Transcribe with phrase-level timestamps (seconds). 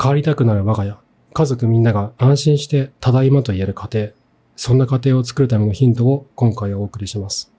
[0.00, 0.98] 変わりたくなる我が家。
[1.32, 4.08] 家族みんなが安心してただいまと言える家庭。
[4.56, 7.52] そんな家庭を作るためのヒントを今回お送りします。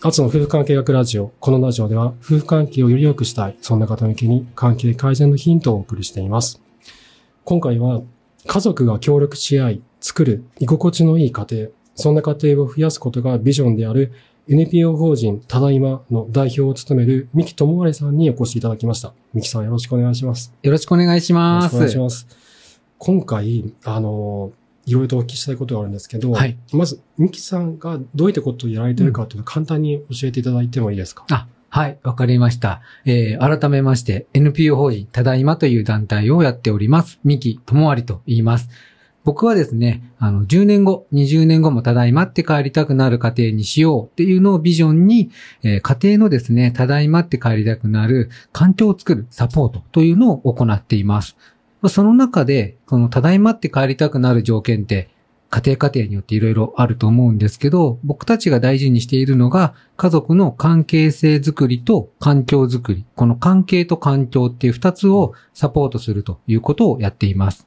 [0.00, 1.32] アツの夫婦関係学ラジオ。
[1.40, 3.56] このラジオでは夫婦関係をより良くしたい。
[3.60, 6.60] そんな方向けに関係改善のヒントをお送りしています。
[7.44, 8.02] 今回は
[8.46, 11.68] 家族が協力し合い、作る居心地のいい家庭。
[11.96, 14.12] そんな家庭を増やすことがビジョンである
[14.50, 19.12] NPO 法人ただいまの代表を務める三木智也さんにお越しいただきました。
[19.34, 20.54] 三木さんよろしくお願いします。
[20.62, 21.76] よろしくお願いします。
[21.76, 22.38] よろしくお願いします。
[22.96, 24.52] 今回、あの、
[24.86, 32.80] いろいろとお聞きしたいことがあるんですけど、はいまず、三木さんがどういったことをやられているかというのを簡単に教えていただいてもいいですか、あ、はい、わかりました。
[33.04, 37.20] えー、改めまして、NPO 法人ただいまという団体をやっております。
[37.22, 38.70] 三木智有と言います。
[39.24, 45.30] 僕はですね、あの、10年後、20年後もただいまって帰りたくなる家庭にしようっていうのをビジョンに、
[45.62, 51.36] えー家庭のですね、ただいまって帰りたくなる環境を作るサポートというのを行っています。
[51.88, 55.10] その中で、このただいまって帰りたくなる条件って、
[55.50, 63.06] 家庭家庭によっていろいろあると思うんですけど、僕たちが大事にしているのが、家族の関係性づくりと環境づくり。
[63.14, 67.66] この関係と環境っていう二つをサポートするということをやっています。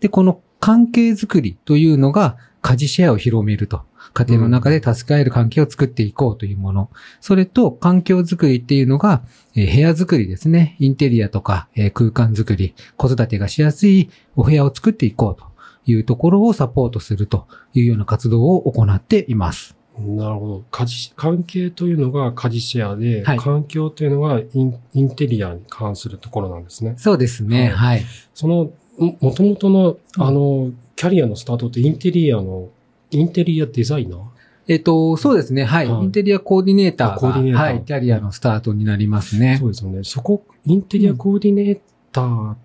[0.00, 3.82] で、この関係づくりというのが、家事シェアを広めると。
[4.14, 6.90] 家庭の中で助け合える関係を作っていこうというもの。
[7.20, 9.22] それと、環境づくりっていうのが、
[9.54, 10.76] えー部屋づくりですね。
[10.78, 15.44] インテリアとか、えー空間づくり、子育てがしやすいお部屋を作っていこうと
[15.84, 19.76] いうところをサポートするというような活動を行っています。
[19.98, 20.64] なるほど。
[20.70, 26.94] 家事、関係というのが家事シェアで、はい環境というのがインインテリアに関するところなんですね。
[26.96, 27.68] そうですね。
[27.68, 28.02] ははい。
[28.32, 32.68] その、ももともとの、あの、キャリアのスタートってインテリアの、
[33.10, 34.20] インテリアデザイナー？
[34.66, 35.64] えっと、そうですね。
[35.64, 35.88] はい。
[35.88, 37.84] はいインテリアコーディネーターコーディネーターはい。
[37.84, 39.66] キャリアのスタートになりますねそ。
[39.66, 40.04] うですよね。
[40.04, 41.80] そこ、インテリアコーディネー
[42.12, 42.56] ターは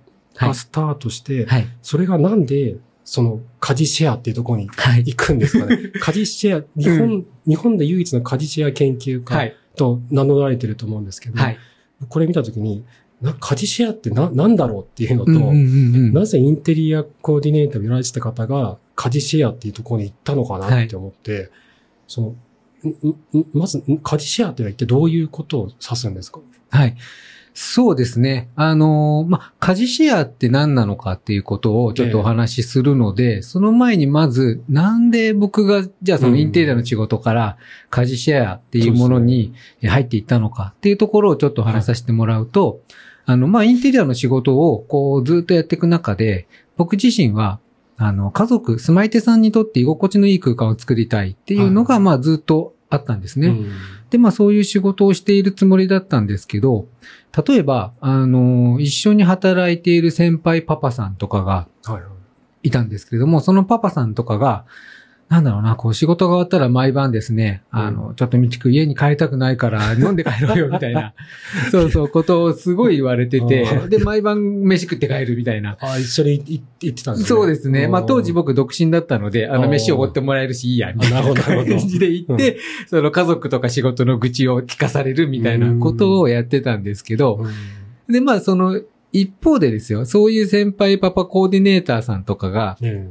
[0.42, 0.48] い。
[0.48, 1.68] がスタートして、はい。
[1.82, 5.00] それがなんで、その、家事シェアっていうところにはい。
[5.00, 5.78] 行くんですかね。
[6.00, 9.56] 家事シェア、日本、日本で唯一の家事シェア研究家はい。
[9.76, 11.58] と名乗られてると思うんですけど、はい。
[12.08, 12.86] これ見たときに、
[13.22, 15.54] な家事シェアってな、なんだろうっていうのと、うんうんうんう
[16.10, 16.14] ん。
[16.14, 21.52] なぜインテリアコーディネーターをやられてた方が家事シェアっていうところに行ったのかなって思って、
[22.08, 22.90] その、ん
[23.38, 26.40] んんまず、ん家事シェアっていうのは一体どういうことを指すんですか？
[26.70, 26.96] はい。
[27.54, 28.48] そうですね。
[28.56, 37.58] あのーま、家事シェアって何なのかっていうことをちょっとお話しするので、その前にまず、なんで僕が、じゃあそのインテリアの仕事から
[37.90, 39.54] 家事シェアっていうものに
[39.84, 42.80] 入っていったのかっていうところをちょっとお話しさせてもらうと、
[43.26, 46.48] あの、まあ、インテリアの仕事をこうずっとやっていく中で、
[46.78, 47.60] 僕自身は、
[47.98, 53.48] あの、家族、住まい手さんにとって居心地のいい空間を作りたいっていうのが、はいまあ、ずっとあったんですね。
[53.48, 53.72] うん
[54.10, 56.88] で、まあそういう仕事をしているつもりだったんですけど、
[57.48, 62.04] 例えば、あの、一緒に働いている先輩パパさんとかがはいはい。
[62.64, 64.66] いたんですけれども、そのパパさんとかが、
[65.30, 71.14] なんだろうな、こう仕事が終わったら毎晩ですね、あの、ちょっとみちく家に帰りたくないから 飲んで帰ろうよみたいな、
[71.70, 75.78] そうそう、ことをすごい言われてて で、毎晩飯食って帰るみたいな。
[75.82, 77.28] あ、一緒に行行ってたんですね。
[77.28, 77.88] そうですね。
[77.88, 81.34] まあ当時僕独身だったので、あの飯をおごってもらえるしいいや、みたいな。
[81.40, 82.58] 感じで行って、
[82.88, 87.44] その家族とか仕事の愚痴を聞かされるみたいなことをやってたんですけど、
[88.08, 88.14] うん。
[88.14, 93.10] で、まあその一方でですよ、そういう先輩パパコーディネーターさんとかが、ね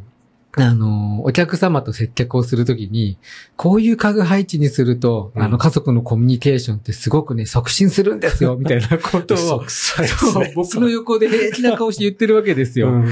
[0.56, 3.18] あの、お客様と接客をするときに、
[3.56, 5.42] こういう家具配置にすると、うん。
[5.42, 10.52] あの家族のコミュニケーションってすごくね、促進するんですよ、 みたいなことを、ね。
[10.54, 12.90] 僕の横で平気な顔して言ってるわけですよ。
[12.90, 12.98] う。
[12.98, 13.08] ん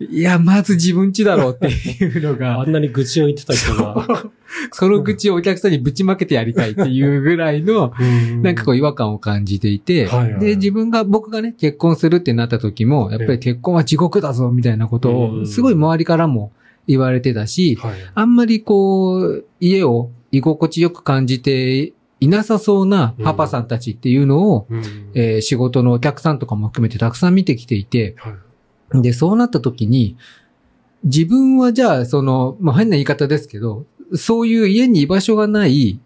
[0.00, 2.60] いや、まず自分ちだろうっていうのが。
[2.60, 4.30] あ、んなに愚痴を言ってた人が。
[4.72, 7.92] その口をお客さんにぶちまけてやりたいっていうぐらいの、
[8.42, 10.08] なんかこう違和感を感じていて、
[10.40, 15.42] で、自分が、僕がね、結婚するってなった時も、やっぱり結婚は地獄だぞ、みたいなことうん。
[15.42, 16.52] を、すごい周りからも
[16.90, 17.94] 言われてたし、はい。
[18.14, 24.82] あんまりこう、家を居心地よく感じていなさそうなパパさんたちっていうのを、うん。
[25.14, 28.36] えー仕事のお客さんとかも含めてたくさん見てきていて、は
[28.94, 29.02] い。
[29.02, 30.16] で、そうなった時に、
[31.04, 36.00] 自分はじゃあ、その、まあ、変な言い方ですけど、そういう家に居場所がない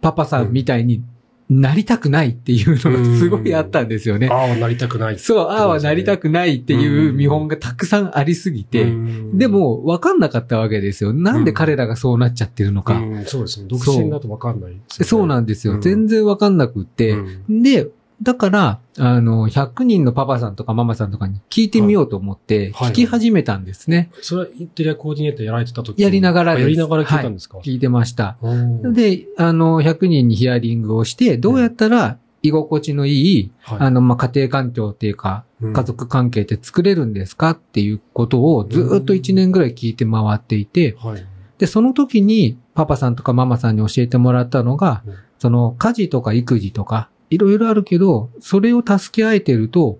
[0.00, 1.02] パパさんみたいに
[1.50, 4.28] なりたくないっていうのがすごいあったんですよね。
[4.30, 5.18] ああ、なりたくない。
[5.18, 11.12] そう、ああはなりたくないっていう見本がたくさんありすぎて、うんで、も分かんなかったわけですよ。
[11.12, 12.94] なんで彼らがそうなっちゃってるのか。
[12.94, 13.66] うんそうですね。
[13.68, 14.80] 独身だとわかんないね。
[14.88, 15.74] そうなんですよ。
[15.74, 17.10] うん全然分かんなくって。
[17.10, 17.88] うんで、
[18.22, 24.10] だから、あの、100人のパパさんとかママさんとかに聞いてみようと思って、はい聞き始めたんですね。
[24.20, 26.60] それはインテリアコーディネーターやられてた時やりながらです。
[26.60, 28.36] あやりながら聞いたんですか、聞いてました。
[28.42, 33.78] うんで、あの、100人にヒアリングをして、どうやったら居心地のいい、はい。
[33.80, 35.72] あの、まあ、家庭環境っていうか、うん。
[35.72, 41.26] 家族関係って作れるんですかっていうことをずーっと1年ぐらい聞いて回っていて、はい。
[41.58, 49.98] で、その時にパパさんとかママさんに教えてもらったのがうん、その家事とか育児とか、いろいろあるけど、それを助け合えてると、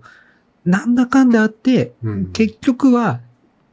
[0.65, 3.21] なんだかんだあって、うん結局は、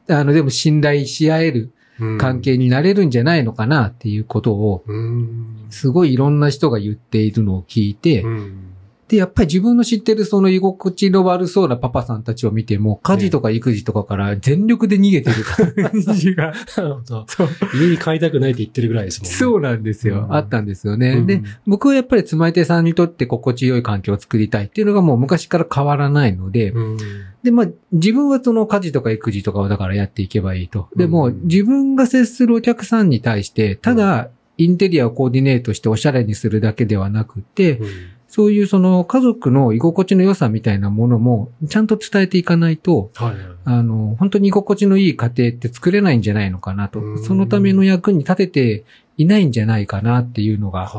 [0.09, 1.73] あの、でも信頼し合える
[2.19, 5.67] 関係になれるんじゃないのかなっていうことを、うん。
[5.71, 8.68] すごいいろんな人が言っているのを聞いて、うん。
[9.09, 16.53] で、やっぱり自分の知ってるその居心地の悪そうなパパさんたちを見ても、家事とか育児とかから全力で逃げてる感じが。
[16.77, 17.25] なるほど。
[17.27, 19.35] そう家に帰りたくないって言ってるぐらいですもんね。
[19.35, 20.27] そうなんですよ。
[20.29, 21.13] うんあったんですよね。
[21.13, 26.99] うんで、僕はやっぱり妻手さんにとって心地よい環境を作りたいっていうのがもう昔から変わらないので、うん。
[27.43, 30.89] で、まあ、自分はその家事とか育児とかをだからやっていけばいいと。
[30.97, 34.29] でも、うん自分が接するお客さんに対して、ただ、
[34.59, 37.81] インテリアをコーディネートしておしゃれにするだけではなくて、
[38.29, 43.39] そういうその家族の居心地の良さみたいなものもちゃんと伝えていかないと、はいはい。
[43.65, 47.15] あの、本当に居心地のいい家庭って作れないんじゃないのかなとう。
[47.15, 48.85] んそのための役に立てて
[49.17, 50.91] いないんじゃないかなっていうのが。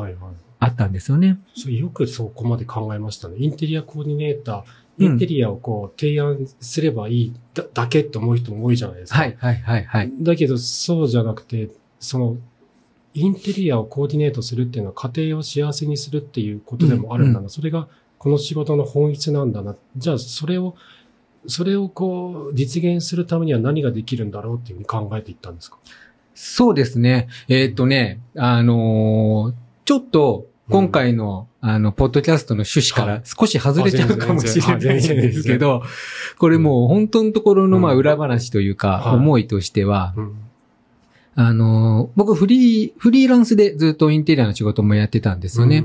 [0.61, 1.39] あったんですよね。
[1.55, 3.35] そうよくそこまで考えましたね。
[3.39, 4.63] インテリアコーディネーター、うん
[4.99, 9.19] インテリアをこう提案すればいいだだけって思う人も多いじゃないですか。
[9.19, 10.11] はい、はい、はい、はい。
[10.19, 12.35] だけど、そうじゃなくて、その、
[13.13, 17.49] インテリアをコーディネートするっていうのは家庭を幸せにするっていうことでもあるんだな。
[17.49, 19.75] それがこの仕事の本質なんだな。
[19.97, 20.75] じゃあ、それを、
[21.47, 25.77] それをこう、実現するためには何ができるんだろうっていうふうに考えていったんですか？
[26.35, 27.29] そうですね。
[27.47, 29.53] えーっとね、あのー
[29.85, 35.81] ちょっと、今回の、あの、ポッドキャストの趣旨から少し外れちゃうかもしれないんですけど、
[36.37, 40.35] これもう本当のところの、まあ、うん裏話というか、はい思いとしては、うん。
[41.41, 45.79] あのー僕フリー、フリーランスでずっとインテリアの仕事もやってたんですよね。
[45.79, 45.83] っ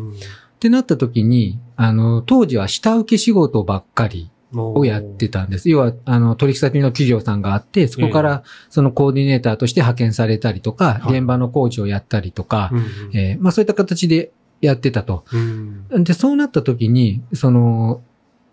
[0.58, 4.74] てなった時に、あの、当時は下請け仕事ばっかりうん。
[4.74, 5.70] をやってたんです。
[5.70, 13.16] 要は、あの、取引先の企業さんがあって、そこからそのコーディネーターとして派遣されたりとか、はい現場の工事をやったりとか、うん。
[13.16, 15.24] えーまあそういった形でやってたと。
[15.32, 16.02] うん。
[16.02, 18.02] で、そうなった時に、その、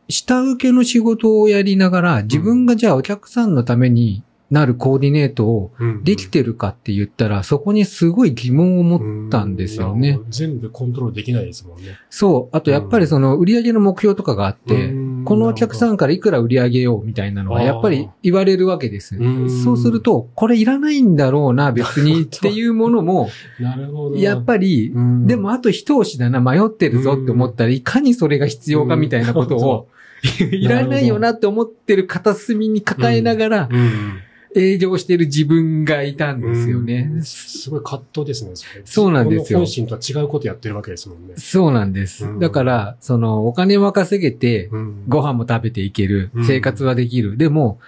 [0.07, 10.29] 下請けの仕事をやりながら、自分がじゃあお客さんのためになるコーディネートをうんできてるかって言ったら、そこにすごい疑問を持ったんですよねうん。。
[10.29, 11.97] 全部コントロールできないですもんね。
[12.09, 12.55] そう。
[12.55, 19.15] あとやっぱりその売上の目標とかがあって、うんこのお客さんからいくら売り上げようみたいなのはやっぱり言われるわけです。
[19.17, 23.29] うんそうすると、これいらないんだろうな、別にっていうものも。
[24.17, 29.87] やっぱり、うんでもあと一押しだな、迷ってるぞって思ったらいかにそれが必要かみたいなことを、
[30.51, 34.13] いらないよなって思ってる片隅に抱えながらうん。
[34.55, 37.09] 営業してる自分がいたんですよね。
[37.13, 37.23] うん。
[37.23, 38.51] すごい葛藤ですね、
[38.85, 39.59] そうなんですよ。
[39.59, 41.35] 本心とは違うことやってるわけですもんね。
[41.37, 42.25] そうなんです。
[42.25, 42.39] うん。
[42.39, 45.03] だから、そのお金は稼げて、うん。
[45.07, 46.31] ご飯も食べていける。
[46.33, 47.37] うん、生活はできる。
[47.37, 47.79] でも、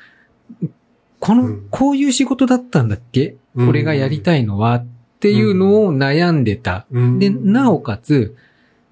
[1.20, 3.36] このうん、こういう仕事だったんだっけ？
[3.56, 3.70] うん。
[3.70, 4.86] 俺がやりたいのはっ
[5.20, 6.86] ていうのを悩んでた。
[6.92, 7.20] うん。
[7.20, 8.36] で、なおかつ、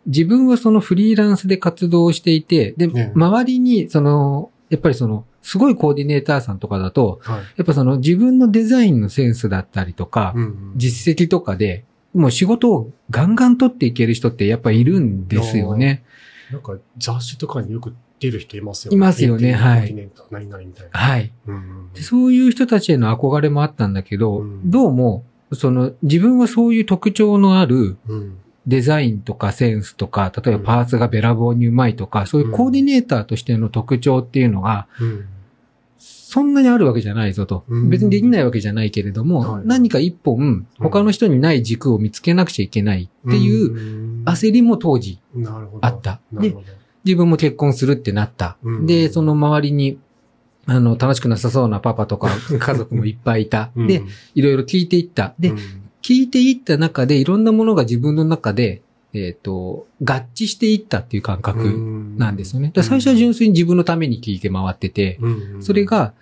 [0.06, 3.12] 自分はそのフリーランスで活動していて、で、ね。
[3.15, 7.39] 周りに、その、やっぱりその、すごいコーディネーターさんとかだと、はい。
[7.57, 11.83] やっぱその自分のデザインのセンスだったりとか、うん実績とかで、
[12.13, 16.03] もう仕事をガンガン取っていける人ってやっぱいるんですよね。
[16.51, 18.95] なんか雑誌とかによく出る人いますよね。
[18.95, 20.97] いますよねはいコーディネーター何々みたいな。
[20.97, 21.31] はい。
[21.48, 28.38] うんでそういう人たちへの憧れもあったんだけど、うんどうも、その自分はそういう特徴のあるうん
[28.68, 35.25] デザインとかセンスとか、例えばパーツがべらぼうにうまいとか、そういうコーディネーターとしての特徴っていうのが、うん
[36.32, 37.65] そんなにあるわけじゃないぞと。
[37.68, 45.20] うん別にできないわけじゃないけれども、はい何か一本他の人にない軸を見つけなくちゃいけないっていうう焦りも当時。
[45.82, 46.22] あった。
[46.32, 46.56] で。
[47.03, 48.56] 自分も結婚するってなった。
[48.63, 50.00] うんで、その周りに、
[50.68, 53.72] あの、楽しくなさそうなパパとか 家族もいっぱいいた。
[53.75, 54.01] うんで、、
[54.34, 55.34] いろいろ聞いていった。
[55.38, 55.58] で、うん
[56.01, 58.81] 聞いていった中でいろんなものが自分の中で、
[59.13, 61.58] えっ、と、合致していったっていう感覚
[62.17, 62.72] なんですよね。
[62.75, 65.63] 最初は純粋に自分のために聞いて回ってて、うん。
[65.63, 66.13] それ、が、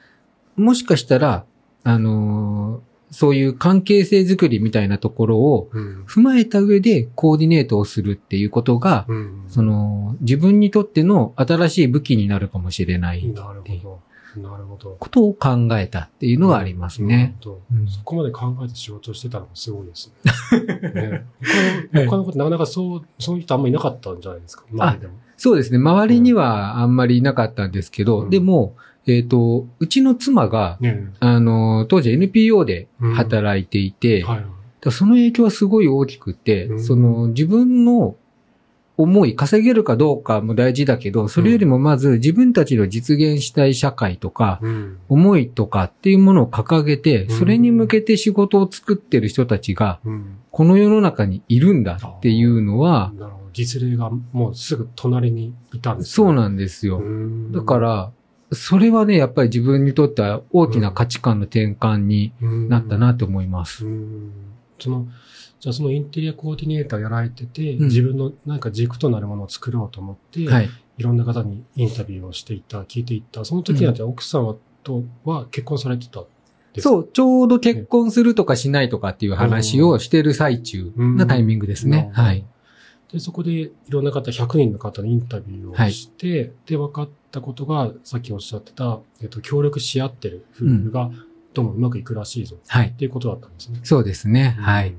[0.56, 1.46] もしかしたら、
[1.84, 6.04] あのーそういう関係性づくりみたいなところをうん。
[6.06, 9.44] 踏まえた上でコーディネートをするっていうことが、うん。
[9.48, 14.00] その、自分にとっての新しい武器になるかもしれないなるほど。
[14.38, 14.96] なるほど。
[15.00, 17.36] ことを考えたっていうのがありますね。
[17.72, 21.26] うんそこまで考えて仕事をしてたのもすごいですね。
[21.92, 24.64] ね他の他のことなかなかそう、そういう人あんまりいなかったんじゃないですか？
[24.72, 25.14] 周りでも。
[25.38, 25.78] そうですね。
[25.78, 28.76] 周りにはあんまりいなかったんですけど、うんでも、
[29.08, 34.38] えっ、と、うちの妻が、ねあの、当時 NPO で働いていて、はい。
[34.38, 34.50] だか
[34.86, 38.16] らその影響はすごい大きくて、うんその自分の
[39.00, 44.98] 思い、稼げるかどうかも大事だけど、それよりもまず自分たちの実現したい社会とか、うん。
[45.08, 50.38] 思いとかっていうものを掲げて、うんそれに向けて仕事を作ってる人たちが、うん。
[50.52, 53.14] この世の中にいるんだっていうのは。
[53.54, 57.00] 実例がもうすぐ隣にいたんですそうななんですよ。
[57.00, 58.12] んだから、
[58.52, 63.86] それはね、やっぱり自分にとっては大きな価値観の転換になったなと思います。
[63.86, 64.32] うん
[64.78, 65.08] その、
[65.60, 71.04] じゃあそのインテリアコーディネーターやられてて、うん自分のなんか軸となるものを作ろうと思って、、はいい。
[71.04, 76.24] ろんな方にインタビューをしていった、聞いていった、その時にはじゃあ奥様とは結婚されてた
[76.78, 82.12] そう、ちょうど結婚するとかしないとかっていう話をしてる最中なタイミングですね。
[82.16, 82.46] うんはい。。
[83.12, 91.10] で、そこでいろんな方、100人の方にインタビューをして、で、分かったことが、さっきおっしゃってた、えっと、協力し合ってる夫婦が、
[91.54, 92.92] どうもうまくいくらしいぞ、はいっ。
[92.94, 93.80] ていうことだったんですね。
[93.84, 94.56] そうですね。
[94.60, 94.96] はい。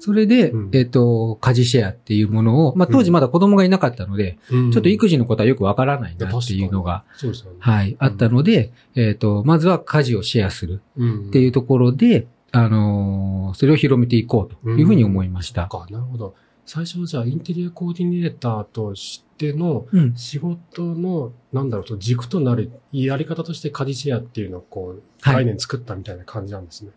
[0.00, 4.72] それでうん、えっと、家事シェアっていうものを、まあ当時まだ子供がいなかったので、うん。
[4.72, 7.30] ちょっと育児児のことはよくわからないなっていうのが、ね。
[7.58, 11.28] はい、あったので、えっと、まずは家事をシェアするうん。
[11.28, 15.68] っていうところで、あのーそれを広めていこうというふうに思いました。
[15.68, 16.34] か、なるほど。
[16.66, 20.14] 最初はじゃあ、インテリアコーディネーターとしてのうん。
[20.16, 26.90] 仕事の、なんだろうと、軸となるやり方として家事シェアっていうのをこう、はい概念作ったみたいな感じなんですね。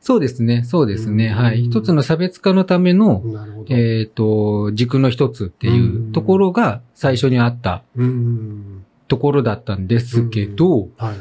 [0.00, 1.26] そうですね、そうですね。
[1.26, 1.64] うんはい。
[1.64, 3.74] 一つの差別化のための、なるほど。
[3.74, 8.84] えっ、と、軸の一つっていうところが最初にあったうん。
[9.08, 11.18] ところだったんですけど、はいはい。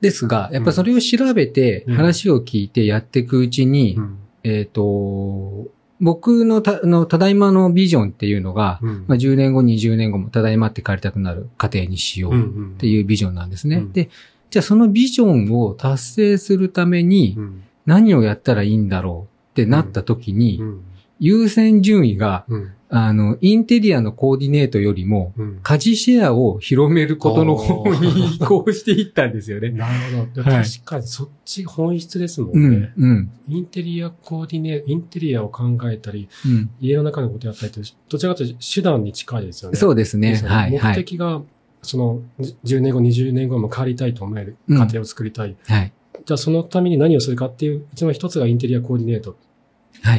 [0.00, 5.66] ですが、やっぱそれを調べて、うん話を聞いてやっていくうちに、うんえっ、と、
[6.00, 9.04] 僕のた、の、ただいまのビジョンっていうのが、うん。
[9.06, 13.76] まあ、10年後、20年後もただいまって帰りたくなる家庭にしようっっていうビジョンなんですね。
[13.76, 13.92] うん。
[13.92, 14.10] で、
[14.50, 17.62] じゃあそのビジョンを達成するためにうん。
[17.86, 20.84] 何をやったらいいんだろうってなった時に、うん
[21.20, 29.70] 優先順位が、うんあの、インテリアのコーディネートよりも、うん家事シェアを広めることの方に移行していったんですよね。
[29.74, 30.42] なるほど。
[30.42, 36.70] はい確かにそっち本質ですもんうんね。、うん、インテリアコーディネインテリアを考えたり、うん。
[36.80, 39.76] 家の中のことやったりって、どちらかというと手段に近いですよね。
[39.76, 40.30] そうですね。
[40.30, 40.94] ですよはい、は目い。
[40.94, 41.42] 的が、
[41.82, 42.20] その、
[42.64, 45.56] 10年後、20年後も変わりたいと思える家庭を作りたい。
[45.66, 45.92] はい。
[46.24, 49.36] じゃあそのために何をするかっていう、一番一つがインテリアコーディネートはい。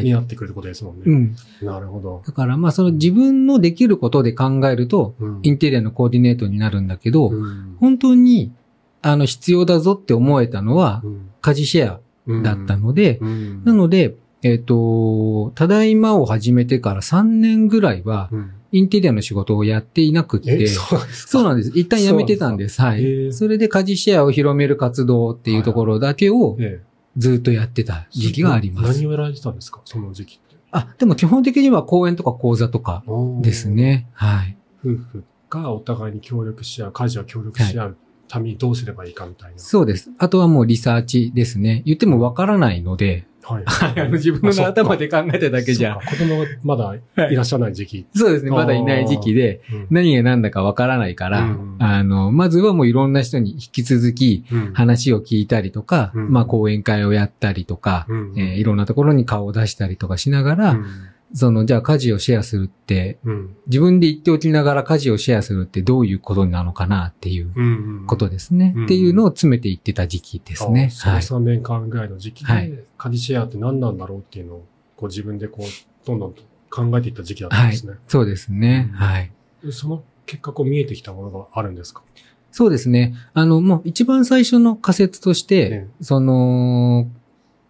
[0.04, 1.04] になってくるってことですもんね。
[1.06, 1.36] うん。
[1.62, 2.24] なるほど。
[2.26, 8.52] だから、まあ、その自分のできることで考えると、うんインテリアのコーディネートになるんだけど、うん本当に、
[9.02, 21.72] あの、必要だぞって思えたのは、うん家事シェアだったので、うんなので、えっ、と、ただいまを始めてから3年ぐらいは、うんインテリアの仕事をやっていなくって、え、そうなんですかそうなんです。
[21.76, 22.82] 一旦やめてたんです。
[22.82, 23.32] はい。
[23.32, 29.08] それで家事シェアを広める活動っていうところだけをええずっとやってた時期があります何。
[29.08, 29.82] をやられてたんですか？
[29.86, 30.56] その時期って。
[30.72, 33.04] あ、でも基本的には講演とか講座とか
[33.42, 33.70] です。
[33.70, 34.08] ね。
[34.14, 34.58] はい。
[34.84, 39.58] 夫婦がお互いに協力し合う、家事を協力し合うためにどうすればいいかみたいな。
[39.60, 40.12] そうです。
[40.18, 41.84] あとはもうリサーチですね。
[41.86, 43.64] 言ってもわからないので、はい。
[43.66, 44.02] はい。
[44.02, 45.96] あの自分の頭で考えただけじゃ。
[45.96, 47.36] 子供がまだい。
[47.36, 48.08] らっしゃらない時期。
[48.16, 48.52] そうですね。
[48.52, 49.88] まだいない時期で、うん。
[49.92, 51.78] 何が何だかわからないから、うん。
[51.80, 54.74] あの、まずはもういろんな人に引き続きうん。
[54.74, 56.32] 話を聞いたりとか、うん。
[56.32, 58.34] まあ講演会をやったりとか、うん。
[58.36, 60.86] えーいろんなところに顔を出したりとかしながら、うん
[61.36, 68.74] その、じゃあ家事をシェアするって、うん自分で言っておきながら家事をシェアするってどういうことなのかなっていううんことですね。
[68.76, 70.92] うんっていうのを詰めていってた時期ですね。
[71.06, 71.22] あはい。
[71.24, 74.66] その3年間ぐらいの時期はいで、カディシェアって何なんだろうっていうのを、
[74.96, 77.96] こう自分でこう、どんどんと考えていった時期だったんですね。
[78.08, 78.90] そうですね。
[78.92, 79.32] うんはい。
[79.64, 82.02] でその結果、こう見えてきたものがあるんですか？
[82.52, 83.14] そうですね。
[83.34, 87.08] あの、もう一番最初の仮説として、ええその、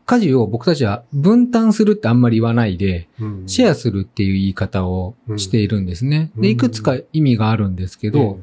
[0.05, 3.09] 家事を僕たちは分担するってあんまり言わないで、
[3.47, 6.31] シェアするっていう言い方をしているんですね。
[6.35, 6.41] うん。
[6.43, 8.39] で、いくつか意味があるんですけど、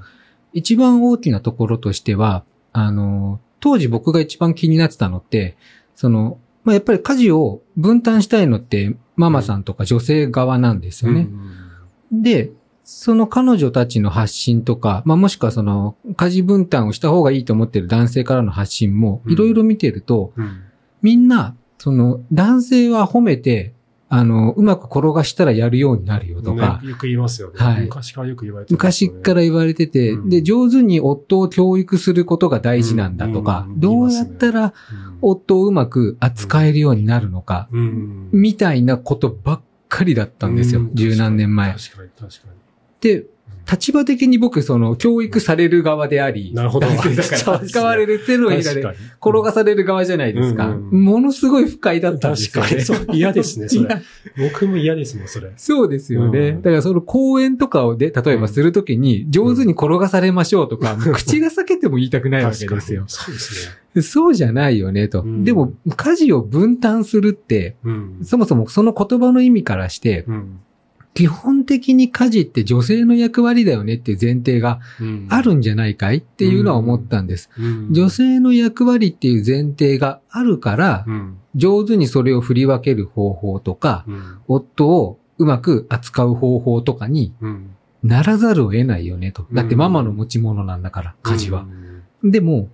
[0.53, 5.57] 一番大きなところとしては、あの、当時僕が一番気になってたのって、
[5.95, 11.29] その、まあ、やっぱり家事を分担したいのってママさんとか女性側なんですよね。
[12.11, 12.51] で、
[12.83, 19.33] その彼女たちの発信とか、まあ、もしくはその家事分担をした方がいいと思ってる男性からの発信もうん。
[19.33, 20.63] いろいろ見てると、うんうん
[21.03, 23.75] みんな、その男性は褒めて、
[24.15, 27.55] あの、うまく転がしたらやるようになるよとか、ねよく言いますよね。
[27.59, 27.85] はい。
[27.85, 28.77] 昔からよく言われてね。
[28.77, 30.29] 昔から言われてて、うん。
[30.29, 33.73] で、上手に夫を教育することが大事なんだとか、うん。
[33.73, 33.81] うん。
[33.81, 34.75] どうやったら
[35.23, 38.29] 夫をうまく扱えるようになるのか、うん。
[38.33, 40.95] みたいなことばっかりだったんですよ、うん。
[40.95, 41.73] 十何年前。
[41.73, 42.63] 確かに、確かに。
[43.01, 43.25] で、
[43.71, 48.95] 立場的に僕、その、教育される側であり、なるほどだから 扱われる手のひら。
[49.21, 50.69] 転がされる側じゃないですか。
[50.69, 52.69] うんうんものすごい不快だったんですよね。
[52.71, 53.07] 確かに。
[53.07, 54.03] そう、嫌ですね、それ。
[54.51, 55.53] 僕も嫌ですね、それ。
[55.57, 56.49] そうですよね。
[56.51, 63.05] うんだからその講演とかをで、例えばするときに、上手に転がされましょうとか、もう口が裂けても言いたくないわけですよ。
[63.09, 64.03] そうですね。
[64.03, 65.23] そうじゃないよね、と。
[65.23, 68.19] うんでも、家事を分担するって、うん。
[68.23, 70.61] そもそもその言葉の意味からして、うん。
[71.15, 76.19] 基本的に家事って女性の役割だよねっていう前提がうんあるんじゃないかい？
[76.19, 77.51] っていうのは思ったんです。
[77.59, 81.39] うん女性の役割っていう前提があるから、うん。
[81.55, 84.39] 上手にそれを振り分ける方法とか、うん。
[84.49, 87.77] 夫をうまく扱う方法とかにうん。
[88.03, 89.47] ならざるを得ないよねと。
[89.53, 91.67] だってうんママの持ち物なんだから、家事は
[92.23, 92.27] う。
[92.27, 92.31] ん。
[92.31, 92.71] でも、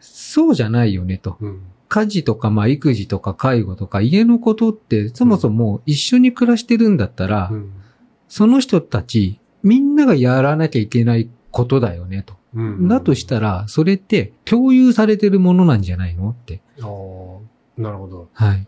[0.00, 1.38] そうじゃないよねと。
[2.00, 2.04] うん。
[2.04, 7.72] 家事とか、まあ、育児とか介護とか家のことって、そもそも一緒に暮らしてるんだったら、うん
[8.28, 12.34] その人たち、みんながやらなきゃいけないことだよねと。
[12.54, 12.88] うん。
[12.88, 16.60] だとしたら、それって共有されてるものなんじゃないのって。
[16.80, 18.28] ああ、なるほど。
[18.32, 18.66] はい。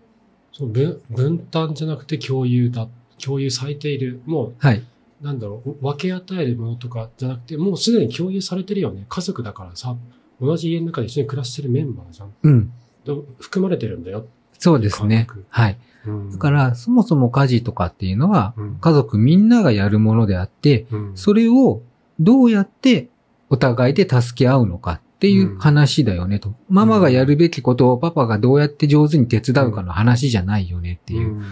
[0.53, 2.87] そう分分担じゃなくて共有だ。
[3.21, 4.21] 共有されている。
[4.25, 4.85] もはい。
[5.21, 9.05] う、なんだろう、分け与えるものとかじゃなくて、もうすでに共有されてるよね。
[9.09, 9.97] 家族だからさ、
[10.41, 12.33] 同じ家の中で一緒に暮らしてるメンバーじゃん。
[12.43, 12.73] うん。
[13.07, 14.27] で含まれてるんだよ。
[14.59, 15.27] そうですね。
[15.49, 15.79] はい。
[16.07, 21.83] うんだから、そもそも家事とかっていうのは、うん家族みんながやるものであって、うんそれを
[22.21, 23.09] どうやって
[23.51, 26.55] お互いで助け合うのかっていう話だよねと。
[26.69, 31.43] ママがやるべきことをパパがどうやって上手に手伝うかの話じゃないよねっていう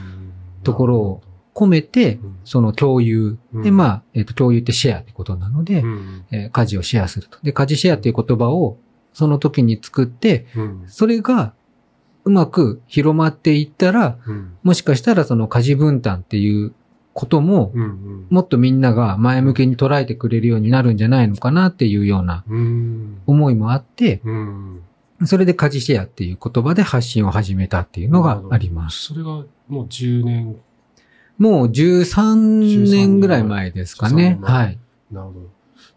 [0.62, 1.22] ところを
[1.54, 3.38] 込めてうん、その共有。
[3.54, 7.38] うんで、まあ、えっ、と、共有ってシェアってことなので、うんえー家事をシェアすると。
[7.42, 8.76] で、家事シェアっていう言葉を
[9.14, 10.84] その時に作って、うん。
[10.86, 11.54] それが
[12.24, 14.56] うまく広まっていったら、うん。
[14.62, 16.74] もしかしたらその家事分担っていう
[17.14, 23.22] ことも、うんもっとみんなが前向きに捉えてくれるようになるんじゃないのかなっていうようなうん。
[23.26, 24.82] 思いもあって、うん。
[25.24, 29.04] それで家事シェアっていう言葉で発信を始めたっていうのがあります。
[29.04, 30.56] それがもう10年、
[31.38, 34.78] もう13年ぐらい前ですか13ねはい。
[35.10, 35.50] なるほど。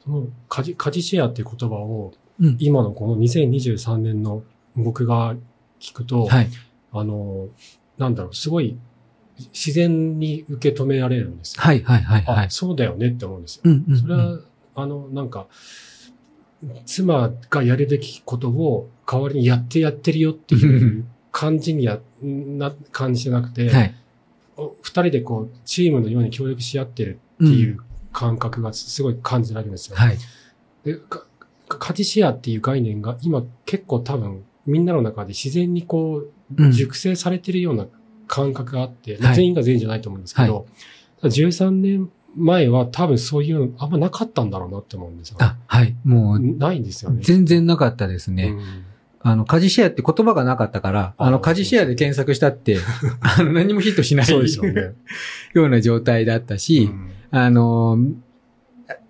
[0.04, 2.58] その家事、家事シェアっていう言葉を、うん。
[2.60, 4.44] 今のこの2023年の
[4.76, 5.36] 僕が
[5.80, 6.50] 聞くと、はい。
[6.92, 7.48] あの、
[7.98, 8.78] なんだろう、すごい
[9.54, 11.62] 自然に受け止められるんですよ。
[11.62, 12.46] はい、はい、はい、はい。
[12.46, 13.62] あそうだよねって思うんですよ。
[13.66, 13.98] うん、うん。
[13.98, 14.40] それは、
[14.76, 15.48] あの、なんか、
[16.86, 23.96] 妻がやるべきことを代わりにやってやってるよっていう感じにや、な、感じじゃなくて、はい。
[24.56, 27.80] お二人でこう、チームのように協力し合ってるっていう
[28.12, 29.96] 感覚がすごい感じられるんですよ。
[29.96, 30.18] はい。
[30.84, 31.00] で
[31.68, 37.88] か家事シェアっていう概念が今結構多分みんなの中で自然にこううん熟成されてるような
[38.28, 40.68] 感覚があって、まあはい全員が全員じゃないと思うんですけど、
[41.22, 45.38] ただ13年前は多分そういうのあんまなかったんだろうなって思うんですよ。
[45.42, 45.96] あ、はい。
[46.06, 47.22] もう、ないんですよね。
[47.24, 48.50] 全然なかったですね。
[48.50, 48.84] うん
[49.20, 52.78] あの、家事シェアって言葉がなかったから、ああの、家事シェアで検索したって、
[53.20, 54.94] あの、何もヒットしないそうですよね。
[55.54, 57.98] ような状態だったし、うんあの、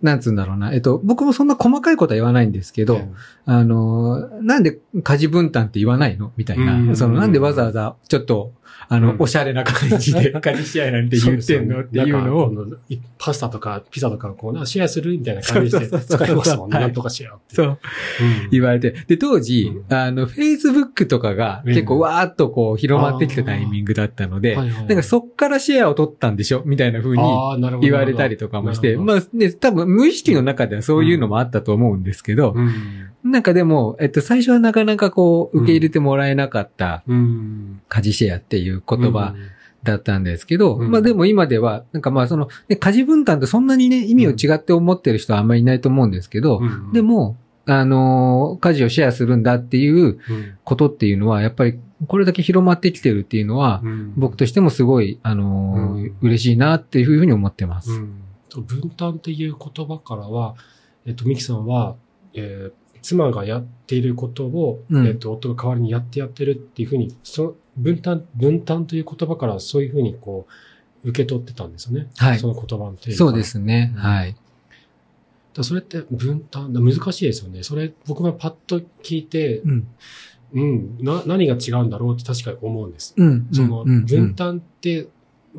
[0.01, 0.73] なんつうんだろうな。
[0.73, 3.01] えっと、僕もそんな細かいことは言わないんですけど、
[3.45, 6.31] あの、なんで家事分担って言わないの？
[6.37, 6.73] みたいな。
[6.75, 6.95] うん。
[6.95, 8.53] その、なんでわざわざ、ちょっと、
[8.89, 9.21] あの、うん。
[9.21, 11.81] おしゃれな感じで 家事シェアなんて言ってんの？
[11.81, 12.53] っていうのを、
[13.17, 16.75] パスタとかピザとかをこうな、シェアするみたいな感じで使いますもんね。
[16.75, 17.55] はいなんとかシェアって。
[17.55, 17.77] そう、うん。
[18.51, 18.93] 言われて。
[19.07, 24.87] で、当時、うあの、Facebook とかが結構わーっとこう広まってきたタイミングだったので、はいはいはい。
[24.87, 26.61] なんかそっからシェアを取ったんでしょ？
[26.65, 27.23] みたいな風に
[27.81, 33.31] 言われたりとかもして、まあね、多分無意識の中ではそういうのもあったと思うんですけど、うん。
[33.31, 37.81] なんかでも、えっと、最初はなかなかこう、受け入れてもらえなかったうん。
[37.87, 39.33] 家事シェアっていう言葉
[39.83, 40.91] だったんですけど、うん。
[40.91, 46.91] まあでも今では、なんかまあその、ね家事分担ってそんなにね、意味を違って思ってる人はあんまりいないと思うんですけど、うん。
[46.93, 50.17] で、も、あのー家事をシェアするんだっていううん。
[50.63, 54.13] ことっていうのは、やっぱりこれだけ広まってきてるっていうのは、うん。
[54.15, 56.15] 僕としてもすごい、あのーうん。
[56.21, 57.91] 嬉しいなっていうふうに思ってます。
[57.91, 58.21] うん
[58.61, 60.55] と分担っていう言葉からは、
[61.05, 61.95] えっと、ミキさんは、
[62.33, 62.73] えー
[63.07, 70.45] 妻がやっていることを、うんえっと、夫が代わりにやってやってるっていうふうに、そ分担、分担という言葉からそういうふうにこ
[71.03, 72.09] う、受け取ってたんですよね。
[72.17, 73.93] はいその言葉の定義そうですね。
[73.95, 74.35] うんはい。
[75.53, 77.63] だそれって分担、難しいですよね。
[77.63, 79.87] それ、僕がパッと聞いて、うん。
[80.53, 83.13] うん、な、何が違うんだろうって確かに思うんです。
[83.15, 83.47] うん。
[83.53, 85.07] その、分担って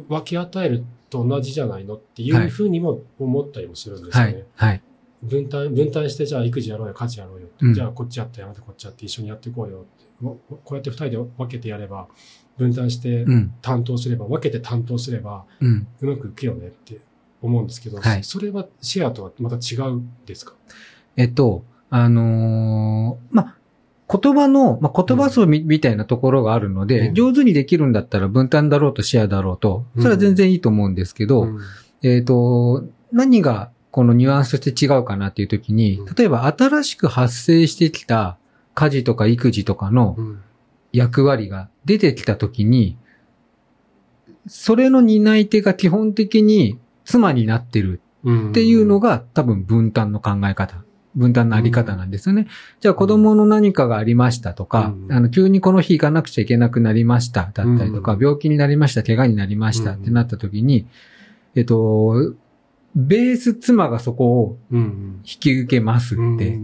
[0.09, 4.45] 分け与えると同じじゃないのっていうふうにも思ったりもするんですよね。
[4.55, 4.71] はい。
[4.71, 4.83] はい。
[5.23, 9.87] 分担、分担してじゃあ育児やろうよ、家事やろうようんじゃあこっちやってやめてこっちやって一緒にやっていこうよ。
[10.23, 12.09] ここうやって二人で分けてやれば、
[12.57, 13.55] 分担してうん。
[13.61, 15.87] 担当すれば、分けて担当すれば、うん。
[16.01, 17.01] うまくいくよねって
[17.43, 20.55] 思うんですけど、はいそれはシェアとはまた違うんですか？
[21.17, 23.58] えっと、あのーまあ、
[24.11, 27.15] 言葉の、まあ、言葉層み,、みたいなところがあるので、うん。
[27.15, 31.61] 上手にできるんだったら分担だろうとシェアだろうと、それは全然いいと思うんですけど、うん。
[32.03, 38.37] えっ、と、何がこのニュアンスとして違うかなっていうときにうん、例えば新しく発生してきた
[38.75, 40.41] 家事とか育児とかのうん。
[40.91, 42.97] 役割が出てきたときに、
[44.47, 50.83] それの担い手が基本的に妻になってるうんっていうのが多分分担の考え方。
[51.19, 52.47] 分担のあり方なんですよね。
[52.81, 55.13] じゃあ子供の何かがありましたとか、うん。
[55.13, 58.23] あの、急にこの日行かなくちゃいけなくなりましただったりとか、うん。
[58.23, 60.87] 病気になりました、怪我になりましたってなった時に、
[61.57, 62.35] えっと、
[62.95, 66.59] ベース妻がそこをうん引き受けますって。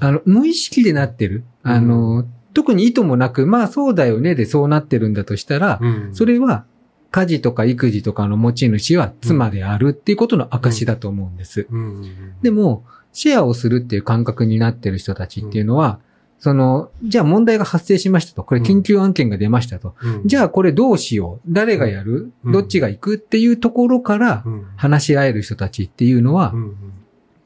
[0.00, 1.44] あの、無意識でなってる。
[1.62, 6.14] あの、特に意図もなく、まあそうだよねでそうなってるんだとしたら、うん。
[6.14, 6.64] それは
[7.12, 11.66] 家事とか育児とかの持ち主は妻であるっていうことの証だと思うんです。
[11.70, 12.34] うん。
[12.42, 16.00] でも、シェアをするっていう感覚になってる人たちっていうのは、
[16.38, 18.42] その、じゃあ問題が発生しましたと。
[18.42, 19.94] これ緊急案件が出ましたと。
[20.02, 20.26] うん。
[20.26, 21.52] じゃあこれどうしよう。
[21.52, 22.52] 誰がやる、うん。
[22.52, 24.66] どっちが行くっていうところからうん。
[24.76, 26.76] 話し合える人たちっていうのはう、ん。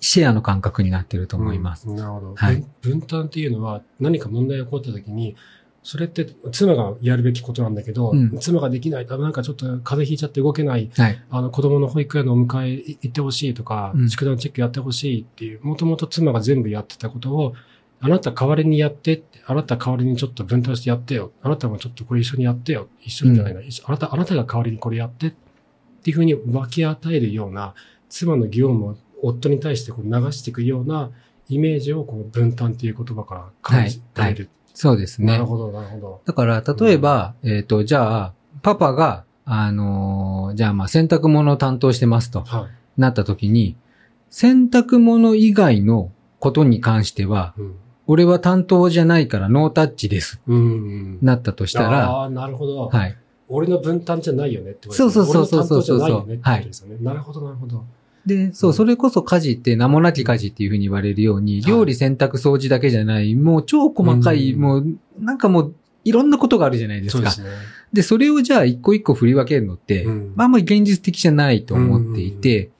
[0.00, 1.90] シェアの感覚になってると思います。
[1.90, 1.96] うん。
[1.96, 2.34] なるほど。
[2.36, 2.64] はい。
[2.80, 5.36] 分分担っていうのは何か問題が起こった時に、
[5.86, 11.24] それって妻がやるべきことなんだけど、うん妻ができない、あなんかちょっと風邪ひいちゃって動けない、はい。
[11.30, 17.54] あの子供の保育園のお迎え行ってほしいとか、うん宿題チェックやってほしいっていう、もともと妻が全部やってたことを、
[18.00, 21.30] あなた代わりにやってって、あなた代わりにちょっと分担してやってよ。
[21.40, 22.88] あなたもちょっとこれ一緒にやってよ。
[23.00, 23.60] 一緒にじゃないな。
[23.60, 25.32] 一緒あなた、あなたが代わりにこれやってっ
[26.02, 27.74] ていうふうに分け与えるような、
[28.08, 31.12] 妻の業務を夫に対してこう流していくような
[31.48, 34.50] イメージをこう分担っていう言葉から感じられる。
[34.76, 35.46] そうですねなる。
[35.46, 36.20] ほど、なるほど。
[36.26, 43.00] だから、例えば、えっ、と、じゃあ、パパが、あのーじゃあまあ洗濯物を担当してますとはい。
[43.00, 43.76] なった時に、
[44.28, 46.10] 洗濯物以外の
[46.40, 47.76] ことに関しては、うん。
[48.06, 50.42] 俺は担当じゃないからノータッチです。
[50.46, 51.18] うん。
[51.22, 52.88] なったとしたら、ああ、なるほど。
[52.88, 53.16] はい。
[53.48, 56.96] 俺の分担じゃないよねってことそうそうそうそうそう俺の担当じゃないよねってことですよね。
[57.00, 57.84] なるほど、なるほど。
[58.26, 64.86] で、そうう、んそれこそ家事って名もなき家事っていうふうに言われるように、はい料理、洗濯、掃除だけじゃない、もう超細かい、うんもう、
[65.18, 67.30] なんかもう、いろんなことがあるじゃないですか。
[67.30, 67.66] そうですね。
[67.92, 72.70] で、それをじゃあ一個一個振り分けるのって、うんまああんまり現実的じゃないと思っていて、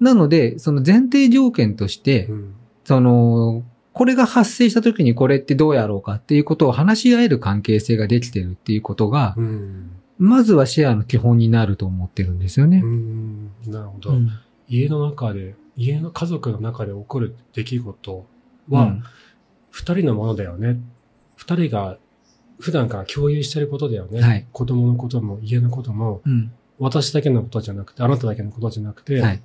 [0.00, 9.90] なので、その前提条件として、うんその、これが発生した時にこれってどうやろうかっていうことを話し合える関係性ができてるっていうことが、うん。
[10.18, 12.86] まずはシェアの基本になると思ってるんですよねう。
[12.86, 13.50] ん。
[13.66, 14.12] なるほど。
[14.68, 18.26] うん家の中で、家の家族の中で起こる出来事
[18.68, 19.02] はうん、
[19.70, 20.78] 二人のものだよね。
[21.36, 21.98] 二人が
[22.58, 24.20] 普段から共有してることだよね。
[24.20, 26.52] はい子供のことも家のことも、うん。
[26.78, 29.42] 私だけのことじゃなくて、あなただけのことじゃなくて、はい。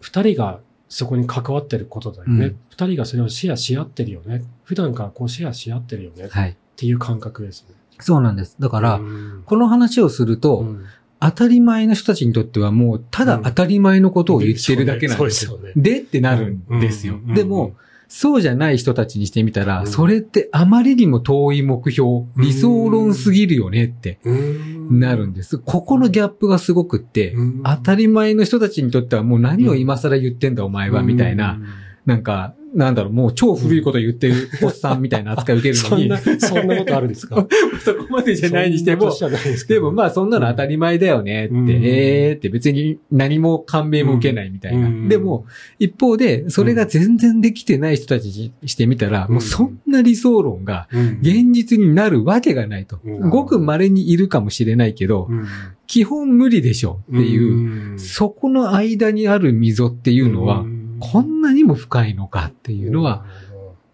[0.00, 2.46] 二人がそこに関わってることだよね。
[2.46, 4.42] うん二、人がそれをシェアし合ってるよね。
[4.64, 6.24] 普段からこうシェアし合ってるよね。
[6.24, 6.56] っはい。
[6.76, 7.74] ていう感覚ですね。
[8.00, 8.56] そうなんです。
[8.58, 10.84] だから、うんこの話をすると、うん
[11.20, 15.58] 当たり前の人たちにとってはもう、ただ当たり前のことを言ってるだけなんですよ。
[15.74, 17.18] でってなるんですよ。
[17.34, 17.74] でも、
[18.08, 25.58] そうじゃない人たちにしてみたら、うんそれってあまりにも遠い目標、理想論すぎるよねってうんなるんです。
[25.58, 31.60] ここのギャップがすごくって、うん当たり前の人たちにとってはもう何を今更言ってんだお前は、みたいな、。
[32.04, 37.46] なんか、なんだろう、もう超古いこと言ってるおっさんみたいな扱いを受けるのに、そんな、そんなことあるんですか？
[37.82, 41.70] そこまでじゃないにしても、ですけどでもまあそんなの当たり前だよねって、うん。
[41.70, 44.88] えーって別に何も感銘も受けないみたいな。
[44.88, 45.08] うん。
[45.08, 45.46] でも、
[45.78, 49.34] 一方で、それが全然できてない人たちにしてみたら、うん。
[49.34, 51.18] もうそんな理想論がうん。
[51.22, 52.98] 現実になるわけがないと。
[53.04, 53.30] うん。
[53.30, 55.44] ごく稀にいるかもしれないけど、うん。
[55.86, 57.52] 基本無理でしょっていう、
[57.92, 57.98] うん。
[57.98, 60.64] そこの間にある溝っていうのは、
[61.00, 63.24] こんなにも深いのかっていうのは、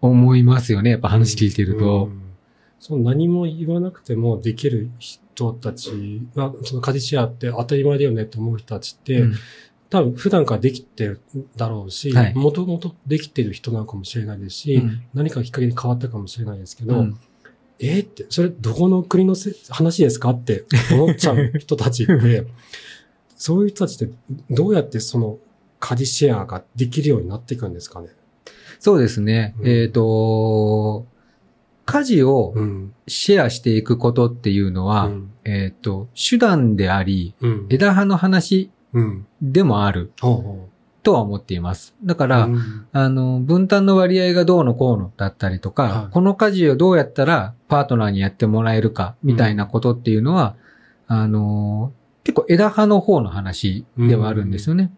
[0.01, 0.91] 思いますよね。
[0.91, 2.07] やっぱ話聞いてるとう。
[2.09, 2.23] ん
[2.79, 9.33] その何も言わなくてもできる人たちは、そのカディシアって当たり前だよねって思う人たちって、うん
[9.89, 11.21] 多分普段からできてる
[11.55, 17.19] だろうしはい、もともとできてる人なのかもしれないですし、うん何かきっかけで変わったかもしれないですけど、うん
[17.77, 22.47] えーって、それどこの国のせ話ですかって思っちゃう人たちって、
[23.37, 24.13] そういう人たちって
[24.49, 25.37] どうやってその
[25.83, 28.07] カディシェアができるようになっていくんですかね。
[28.79, 29.53] そうですね。
[29.59, 31.05] うんえっ、と、
[31.85, 32.93] 家事をうん。
[33.05, 35.31] シェアしていくことっていうのは、うん。
[35.43, 37.67] えっ、と、手段であり、うん。
[37.69, 39.27] 枝葉の話うん。
[39.41, 40.13] でもある
[41.03, 41.93] とは思っています。
[42.01, 42.27] だかう。
[42.29, 50.55] ら、うんあの、分担の割合がどうのこうのだったりとか、はいこの家事をどうやったらパートナーにやってもらえるか、みたいなことっていうのは、
[51.07, 51.91] あの、
[52.23, 54.93] 結構枝葉の方の話ではあるんですよね。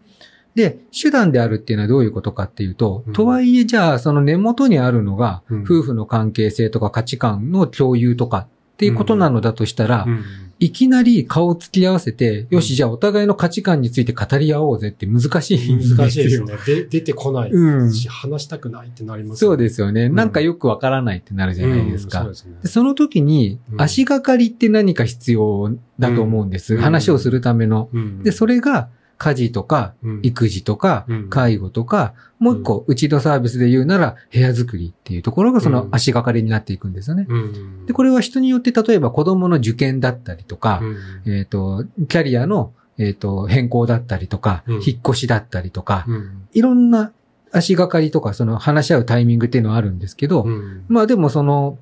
[0.56, 8.46] で、手段であるっていうのはどういうことかっていうと、うんとはいえじゃあその根元にあるのが、うん夫婦の関係性とか価値観の共有とかっ
[8.78, 10.24] ていうことなのだとしたら、うん
[10.58, 15.76] いきなり顔を突き合わせて、よし、じゃあお互いの価値観について語り合おうぜって難しい。
[15.98, 16.54] 難しいですね。
[16.64, 20.08] で、出てこないうんし、話したくないってなりますそうすですよね。
[20.08, 22.20] んなんかよくわからないってなるじゃないですか。
[22.22, 22.68] そうですねで。
[22.68, 26.74] その時にう、ん足がかりって何か必要だと思うんです。
[26.76, 27.90] うん話をするための。
[27.92, 28.88] うんで、それが、
[29.18, 30.20] 家事とか、うん。
[30.22, 37.26] 育児とかうん、介護とか、もう一個、うちのサービスで言うなら、部屋作りっていうところがその足がかりになっていくんですよね。
[37.28, 37.86] うん。
[37.86, 40.80] で、これは人によって、例えば子供の受験だったりとか、
[41.24, 41.32] うん。
[41.32, 44.74] えっと、キャリアの、えっと、変更だったりとか、うん。
[44.74, 46.48] 引っ越しだったりとか、うん。
[46.52, 47.12] いろんな
[47.52, 50.84] 足がかりとか、その話し合うタイミングっていうのはあるんですけど、うん。
[50.88, 51.78] まあでもその、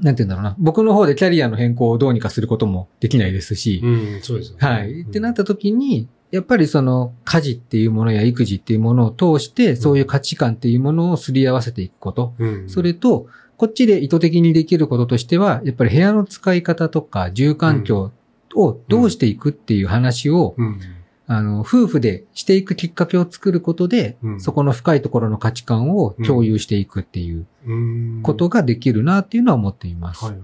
[0.00, 0.56] なんて言うんだろうな。
[0.58, 4.20] 僕の方でキャリアの変更をどうにかすることもできないですし、うん。
[4.22, 4.66] そうですよね。
[4.66, 5.02] はい。
[5.02, 12.34] ってなった時に、やっぱりその家事っていうものや育児っていうものを通して、そういう価値観っていうものをすり合わせていくこと。
[12.38, 13.26] うんそれと、
[13.58, 18.12] こっちで意図的にできることとしては、やっぱり部屋の使い方とか、住環境
[18.56, 20.80] をどうしていくっていう話を、うん
[21.26, 30.24] あの、夫婦でしていくきっかけを作ることで、うんそこの深いところの価値観を共有していくっていううんことができるなっていうのは思っています。
[30.24, 30.34] はい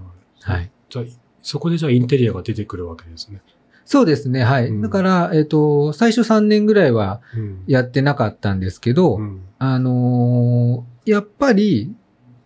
[0.43, 0.69] ははいい。
[0.91, 1.05] じゃあ、
[1.43, 3.41] そこでじゃあインテリアが出てくるわけですね。
[3.89, 4.69] そうですね、はい。
[4.69, 4.83] うん。
[4.83, 7.65] だから、えっ、と、最初3年ぐらいはうん。
[7.67, 9.41] やってなかったんですけど、うん。
[9.59, 11.95] あのーやっぱり、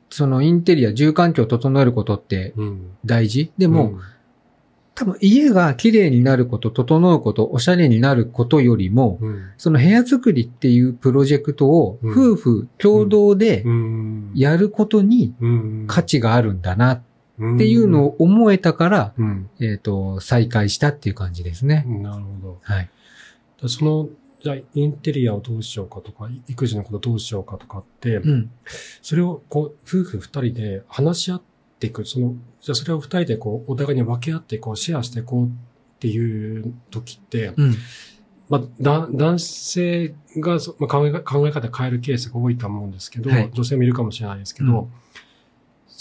[0.09, 2.91] そのインテリア、住環境を整えることってうん。
[3.05, 3.51] 大事。
[3.59, 4.01] でも、うん。
[4.95, 9.43] 多分家が綺麗になること、整うこと、おしゃれになることよりも、うん。
[9.57, 12.13] その部屋作りっていうプロジェクトをうん。
[12.13, 14.31] 夫婦共同でうん。
[14.37, 15.85] やることにうん。
[15.89, 17.03] 価値があるんだなっ
[17.55, 19.51] っていうのを思えたから、うん。
[19.61, 21.85] えっ、と、再開したっていう感じですね。
[21.87, 22.59] なるほど。
[22.63, 22.91] はい。
[23.61, 24.09] でその、
[24.43, 28.51] じゃあ、インテリアをどうしようかとか、育児のことどうしようかとかって、うん。
[29.01, 31.43] それを、こう、夫婦二人で話し合っ
[31.79, 35.49] ていく、その、じゃあそれを二人でこう、お互いに分け合って、こう、シェアしていこうっ
[36.01, 37.77] ていう時って、うん。
[38.49, 44.89] まあ、だ男性がそ、まあ、考え考え方変えるケースが多いと思うんですけど、はい女性もいるかもしれないですけど、うん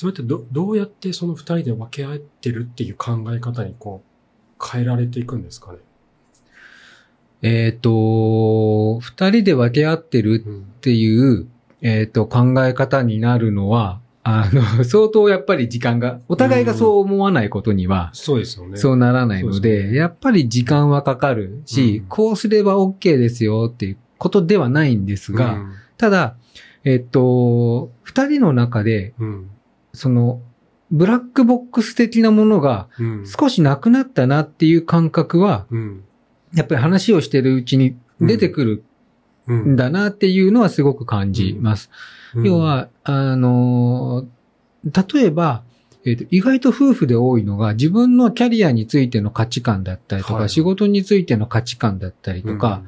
[0.01, 4.01] それってどどうやってその二人で分け合ってるっていう考え方にこ
[4.59, 5.77] う、変えられていくんですかね？
[7.43, 11.47] えっ、と、二人で分け合ってるうんっていう、
[11.83, 18.77] えっ、と、考え方になるのは、あの、 相当やっぱり時間が、お互いがそう思わないことには、そうですよね。
[18.77, 19.97] そうならないので、ですね。
[19.97, 22.05] やっぱり時間はかかるし、うん。
[22.07, 25.63] こうすれば OK ですよっていうことではないんですが、
[25.97, 26.37] ただ、
[26.83, 29.47] えっと、二人の中で、うん、うん
[29.93, 30.41] その、
[30.91, 33.25] ブラックボックス的なものがうん。
[33.25, 36.03] 少しなくなったなっていう感覚は、うん。
[36.53, 38.83] やっぱり話をしてるうちに出てくる
[39.47, 41.89] うんんだなっていうのはすごく感じます。
[42.35, 42.45] うん。
[42.45, 44.27] 要は、あのー
[45.13, 45.63] 例えば、
[46.05, 50.49] えっと意外と夫婦で多いのが自分のキャリアについての価値観だったりとか、はい。
[50.49, 52.81] 仕事についての価値観だったりとか、、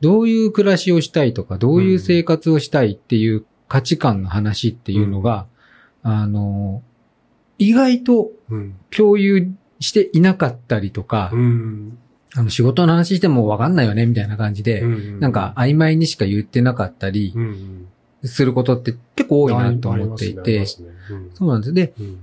[0.00, 5.46] どういう暮らしをしたいとか、どういう生活をしたいっていう価値観の話っていうのが、
[6.06, 6.96] あのー
[7.58, 8.74] 意外とうん。
[8.90, 11.98] 共有していなかったりとか、うん。
[12.34, 17.86] あの仕事の話してもわかんないよねみたいな感じで、うんなんか、曖昧にしか言ってなかったりうん
[18.24, 20.88] することって結構多いなと思っていてねありますね。
[21.34, 21.72] そうなんです。
[21.72, 22.18] で、うん。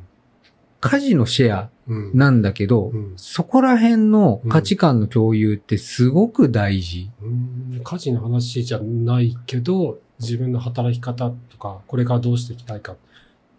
[0.82, 2.12] 家事のシェアうん。
[2.18, 3.14] なんだけど、うん。
[3.18, 7.10] そこら辺の価値観の共有ってすごく大事。
[7.22, 7.82] うん。
[7.84, 12.96] 家事の話じゃないけど、自分の働き方とか、これからどうしていきたいか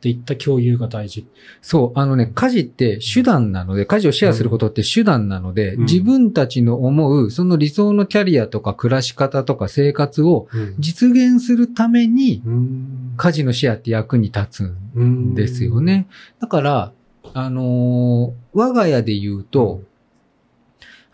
[0.04, 1.26] っていった共有が大事。
[1.62, 5.84] そう、あのね、家事って手段なので、家事をシェアすることって手段なので、うん。
[5.84, 10.74] 自分たちの思う、その理想のキャリアとか暮らし方とか生活をうん。
[10.78, 13.14] 実現するために、うん。
[13.16, 16.06] 家事のシェアって役に立つんですよね。
[16.38, 16.92] だから、
[17.32, 19.80] あのー我が家で言うと、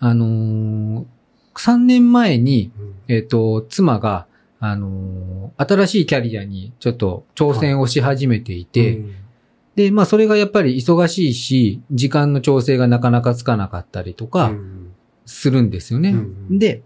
[0.01, 1.05] あのー、
[1.55, 4.27] 3年前に、うん、えっ、と、妻が、
[4.61, 9.15] あのー新しいキャリアにちょっと挑戦をし始めていて、うん
[9.77, 14.93] で、まあそれがやっぱり忙しいし、時間の調整がなかなかつかなかったりとかうん。
[15.27, 16.11] するんですよね。
[16.11, 16.83] うんで、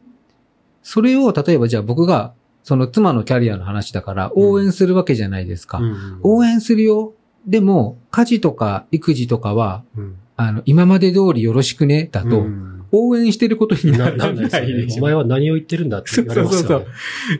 [0.82, 5.78] それを例えばじゃあ僕が、その妻のキャリアの話だから応援するわけじゃないですか。
[5.78, 6.20] うん。
[6.22, 7.14] 応援するよ。
[7.46, 10.16] でも、家事とか育児とかは、うん。
[10.36, 16.68] あの、今まで通りよろしくね、だと、うん応援してることになならないでお前は何を言ってるんだって言われますよね。
[16.68, 16.86] そう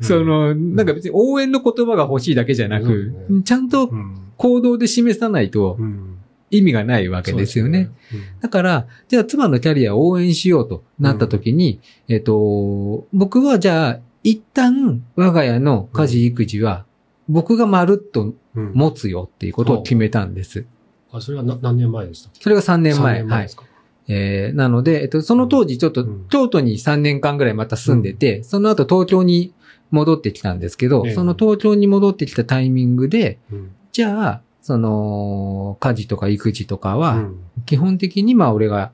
[0.00, 3.42] そうその、なんか別に応援の言葉が欲しいだけじゃなく、うん。
[3.44, 4.20] ちゃんとうん。
[4.36, 6.18] 行動で示さないとうん。
[6.50, 7.90] 意味がないわけですよね。
[8.10, 16.84] そうですだから、じゃあ妻のキャリアを応援しようとなった時に、えっ、と、僕はじゃあ一旦我が家の家事育児は
[17.28, 18.72] 僕がまるっとうん。
[18.74, 20.64] 持つよっていうことを決めたんです。
[21.10, 23.22] あ、それはな何年前でしたそれが3年前。
[23.22, 23.56] 3年はいです。
[23.56, 23.64] か？
[24.08, 26.26] えーなので、えっと、その当時ちょっとうん。
[26.28, 29.54] 京都に3年間ぐらいまた住んでて、その後東京に
[29.90, 31.14] 戻ってきたんですけど、ええ。
[31.14, 33.70] その東京に戻ってきたタイミングで、うん。
[33.92, 37.36] じゃあ、その、家事とか育児とかは、うん。
[37.66, 38.92] 基本的にまあ俺が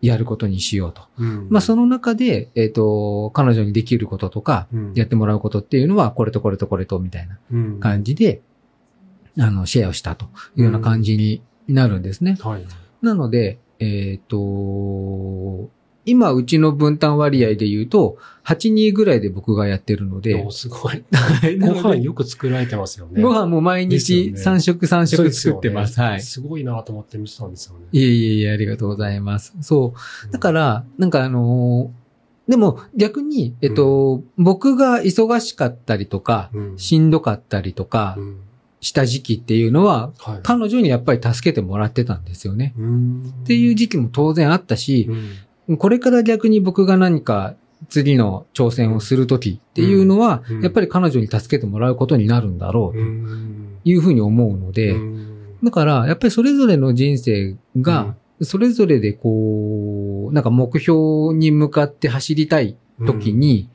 [0.00, 1.02] やることにしようと。
[1.18, 1.46] うん。
[1.50, 4.92] まあその中で、えっ、と、彼女にできることとか、うん。
[4.94, 7.80] やってもらうことっていうのは、これとこれとこれとみたいなうん。
[7.80, 8.42] 感じで、
[9.38, 12.36] あの、シェアをしたというような感じになるんですね。
[12.40, 12.64] はい。
[13.00, 15.70] なので、えっ、と、
[16.04, 21.04] 今、うちの分担割合で言うと、8人ぐらいで僕がやってるのでお、すごい。
[21.60, 23.22] ごご飯よく作られてますよね。
[23.22, 26.00] ご飯も毎日ですよね3食3食作ってます。
[26.00, 26.20] はい。
[26.20, 27.86] すごいなと思って見てたんですよね。
[27.92, 29.54] いえいえいえ、ありがとうございます。
[29.60, 29.94] そ
[30.28, 30.32] う。
[30.32, 32.02] だから、なんかあのー
[32.48, 38.36] でも逆に、えっと、僕が忙しかったりとか、うん、しんどかったりとかうん
[38.82, 40.40] した時期っていうのは、はい。
[40.42, 42.74] 彼女にやっぱり助けてもらってたんですよね。
[42.76, 43.32] うん。
[43.42, 45.08] っていう時期も当然あったし
[45.68, 45.76] う、ん。
[45.78, 47.54] これから逆に僕が何か
[47.88, 53.78] 次の挑戦をするときっていうのはうん、やっぱり彼女に助けてもらうことになるんだろうとうん。
[53.84, 55.56] いうふうに思うので、うん。
[55.62, 63.68] だから、やっぱりそれぞれの人生が、それぞれでこう、なんか目標に向かって走りたい時に、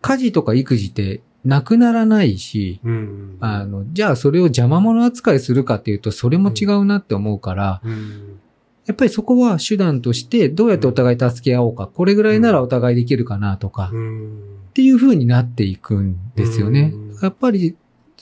[0.00, 8.40] 家事とか育児ってなくならないし、うんあの、じゃあそれを邪魔者扱いするかっていうと、それも違うなって思うから、うん
[8.86, 14.42] やっぱりそこは手段として、どうやってお互い助け合おうか、これぐらいならお互いできるかなとか、っうん
[14.74, 17.18] ていう風になっていくんですよねうん。
[17.20, 17.76] やっぱり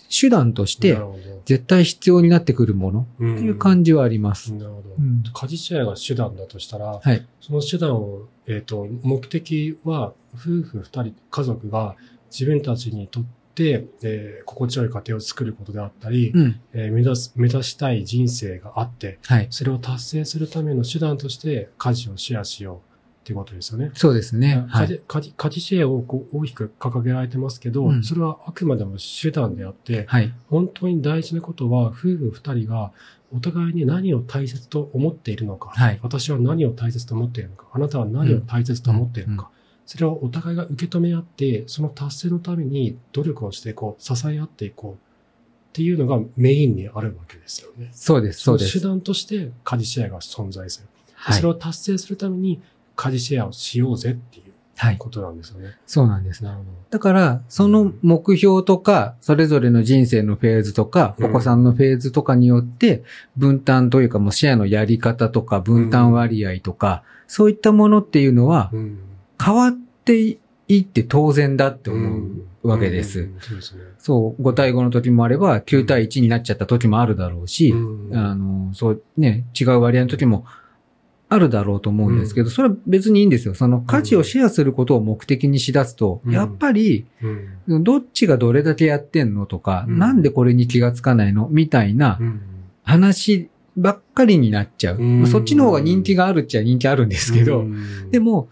[0.08, 0.96] 手段として
[1.46, 4.54] 絶対必要になってくるものっっていう感じはあります。
[4.54, 4.94] なるほど。
[4.98, 7.26] うん家事シェアが手段だとしたら、はい。
[7.40, 11.96] その手段を、えっ、と、目的は、夫婦二人、家族が
[12.38, 16.60] 自分たちにとって、えー心地よい家庭を作ることであったり、うん。
[16.72, 19.46] えー目指す、目指したい人生があって、はい。
[19.50, 22.80] それを達成するための手段として家事をシェアしようっ
[23.24, 23.92] ていうことですよね。
[23.94, 24.64] そうですね。
[24.68, 24.88] はい。
[24.88, 30.32] 家事家事家事シェアをこう大きく掲げられてますけど、うんそれはあくまでも手段であって、はい。
[30.50, 32.90] 本当に大事なことは、夫婦二人が
[33.34, 39.50] お互いに何を大切と思っているのか、はい私は何を大切と思っているのか、あなたは何を大切と思っているのか、
[39.86, 44.96] それをお互いが受け止め合って、その達成のために努力をしていこう、支え合っていこうっ
[45.72, 47.90] ていうのがメインにあるわけですよね。
[47.92, 48.76] そうです、そうです。
[48.76, 50.88] の手段として家事シェアが存在する。
[51.14, 51.48] はいそれ。
[51.48, 52.60] を達成するために
[52.96, 54.98] 家事シェアをしようぜっていうはい。
[54.98, 55.76] ことなんですよね。
[55.86, 56.42] そうなんです。
[56.42, 63.02] なるほだから、その目標とか、それぞれの人生のフェーズとか、うんお子さんのフェーズとかによって、
[63.36, 68.78] 分担というかもうシェアのやり方とか、分担割合とか、そういったものっていうのはど。
[68.78, 68.98] うん。
[69.42, 72.20] 変わっていって当然だって思
[72.62, 73.20] うわけです。
[73.20, 73.82] うんそうですね。
[73.98, 78.16] そう、5対5の時もあれば、9対1になっちゃった時もあるだろうし、うん。
[78.16, 80.44] あの、そうね、違う割合の時も
[81.28, 82.50] あるだろうと思うんですけど、うん。
[82.50, 83.54] それは別にいいんですよ。
[83.54, 86.32] その価値をシェアすることを目的にしだすと、うん。
[86.32, 87.06] やっぱり、
[87.68, 87.84] うん。
[87.84, 89.98] どっちがどれだけやってんのとか、うん。
[89.98, 91.48] なんでこれに気がつかないの？
[91.50, 92.40] みたいなうん。
[92.82, 95.26] 話ばっかりになっちゃう。
[95.26, 98.10] そっちの方が人気があるっちゃ人気あるんですけど、うん。
[98.10, 98.48] でも、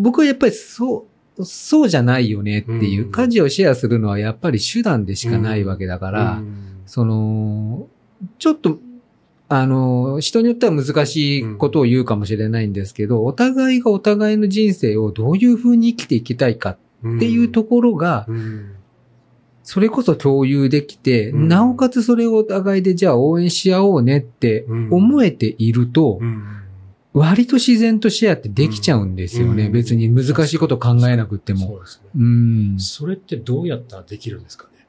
[0.00, 1.06] 僕はやっぱりそ
[1.38, 3.10] う、そうじゃないよねっていう、うん。
[3.10, 6.82] 価値をシェアするのはやっぱり手段でしかないわけだから、うん。
[6.86, 7.86] その、
[8.38, 8.78] ちょっと、
[9.48, 16.78] あの、人によっては難しいことを言うかもしれないんですけど、お互いがお互いの人生をどういうふうに生きていきたいかっ
[17.18, 18.74] ていうところが、うん。
[19.62, 21.48] それこそ共有できて、うん。
[21.48, 26.59] なおかつそれをお互いでじゃあ応援し合おうねって思えていると、うん
[27.12, 29.66] 割と自然とシェアってできちゃうんですよね。
[29.66, 31.66] うん別に難しいこと考えなくっても。
[31.66, 32.10] そうですね。
[32.16, 32.76] うん。
[32.78, 34.86] それってどうやったらできるんですかね？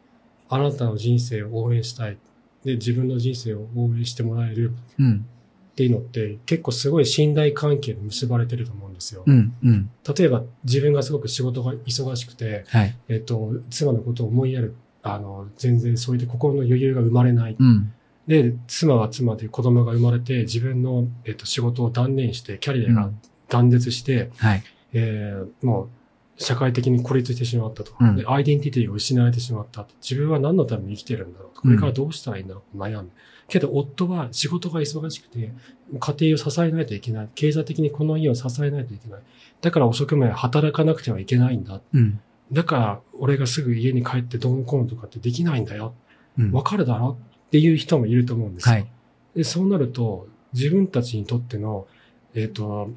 [0.50, 2.18] あなたの人生を応援したい。
[2.64, 5.26] で、自分の人生を応援してもらえるうん。
[5.72, 9.24] っていうのって結構すごい信頼関係で結ばれてると思うんですよ。
[9.26, 9.54] うん。
[9.64, 9.90] うん。
[10.16, 12.96] 例えば自分がすごく仕事が忙しくて、はい。
[13.08, 17.56] えっと、妻のことを思いやる、あの、全然そういった心の余裕が生まれない。
[17.58, 17.94] うん。
[18.28, 23.12] で、妻は妻で子供が生まれて、自分の、えっと、仕事を断念して、キャリアが
[23.50, 24.64] 断絶して、はい。
[24.94, 25.90] えーもう、
[26.38, 28.26] 社会的に孤立してしまったと、うんで。
[28.26, 29.94] アイデンティティが失われてしまったと。
[30.02, 31.62] 自分は何のために生きてるんだろうと。
[31.62, 33.12] これからどうしたらいいんだろうと悩む。
[33.48, 35.54] けど、夫は仕事が忙しくて、
[36.00, 37.30] 家庭を支えないといけない。
[37.36, 39.22] 経済的にこの家を支えないといけない。
[39.62, 41.82] だから遅くまで働かなくてはいけないんだ。
[41.94, 42.20] うん。
[42.52, 45.94] だから、俺がすぐ家に帰ってどうのこうのとかってできないんだよ。
[46.40, 46.52] うん。
[46.52, 47.18] わかるだろ
[47.52, 48.76] っていう人もいると思うんですよ。
[48.76, 48.88] はい。
[49.36, 51.86] で、そうなると、自分たちにとっての、
[52.34, 52.90] えっ、と、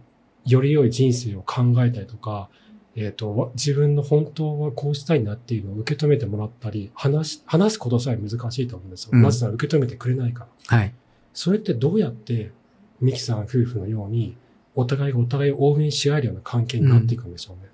[0.46, 2.48] より良い人生を考えたりとか、
[2.94, 9.10] えっ、と、わ自分の本当はこうしたいなっていうのを受け止めてもらったり、話し、話すことさえ難しいと思うんですよ。
[9.12, 10.78] うんなぜなら受け止めてくれないから。
[10.78, 10.94] はい。
[11.32, 12.52] それってどうやって、
[13.00, 14.36] ミキさん夫婦のように、
[14.76, 17.70] お互いがお互いを応援し合えるような関係になっていくんでしょうね。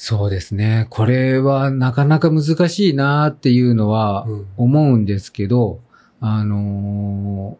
[0.00, 0.86] そうですね。
[0.90, 5.80] これはなかなか難しいなっていうのはうん思うんですけど、
[6.20, 7.58] あの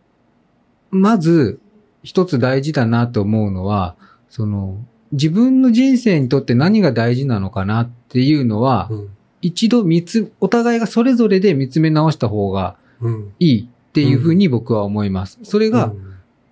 [0.93, 1.61] ーまず
[2.05, 3.97] 一つ大事だなと思うのは、
[4.31, 4.79] その、
[5.11, 9.09] 自分の人生にとって何が大事なのかなっていうのは、うん。
[9.43, 13.33] 一度見つ、お互いがそれぞれで見つめ直した方がうん。
[13.41, 15.41] いいっていうふうに僕は思います。
[15.43, 15.93] それが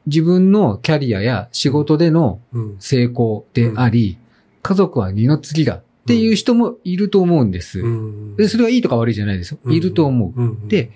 [0.06, 4.18] 自分のキャリアや仕事でのうん、成功であり、
[4.66, 7.78] 家族は二の次だっていう人もいると思うんです。
[7.78, 8.36] うん。
[8.36, 9.60] で、それはいいとか悪いじゃないですよ。
[9.70, 10.42] いると思う。
[10.42, 10.66] うん。
[10.66, 10.90] で、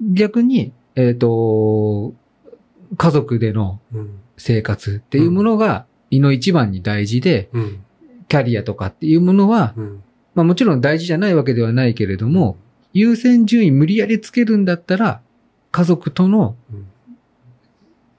[0.00, 2.14] 逆に、えっ、と、
[2.96, 4.18] 家族でのうん。
[4.36, 7.84] 生活っていうものが、胃の一番に大事で、うん。
[8.26, 10.02] キャリアとかっていうものは、うん。
[10.34, 12.56] まあもちろん大事じゃないわけではないけれども、
[12.92, 15.20] 優先順位無理やりつけるんだったら、
[15.70, 16.86] 家族とのうん、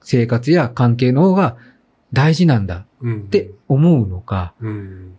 [0.00, 1.58] 生活や関係の方が
[2.12, 3.16] 大事なんだうん。
[3.16, 5.16] って思うのか、うん。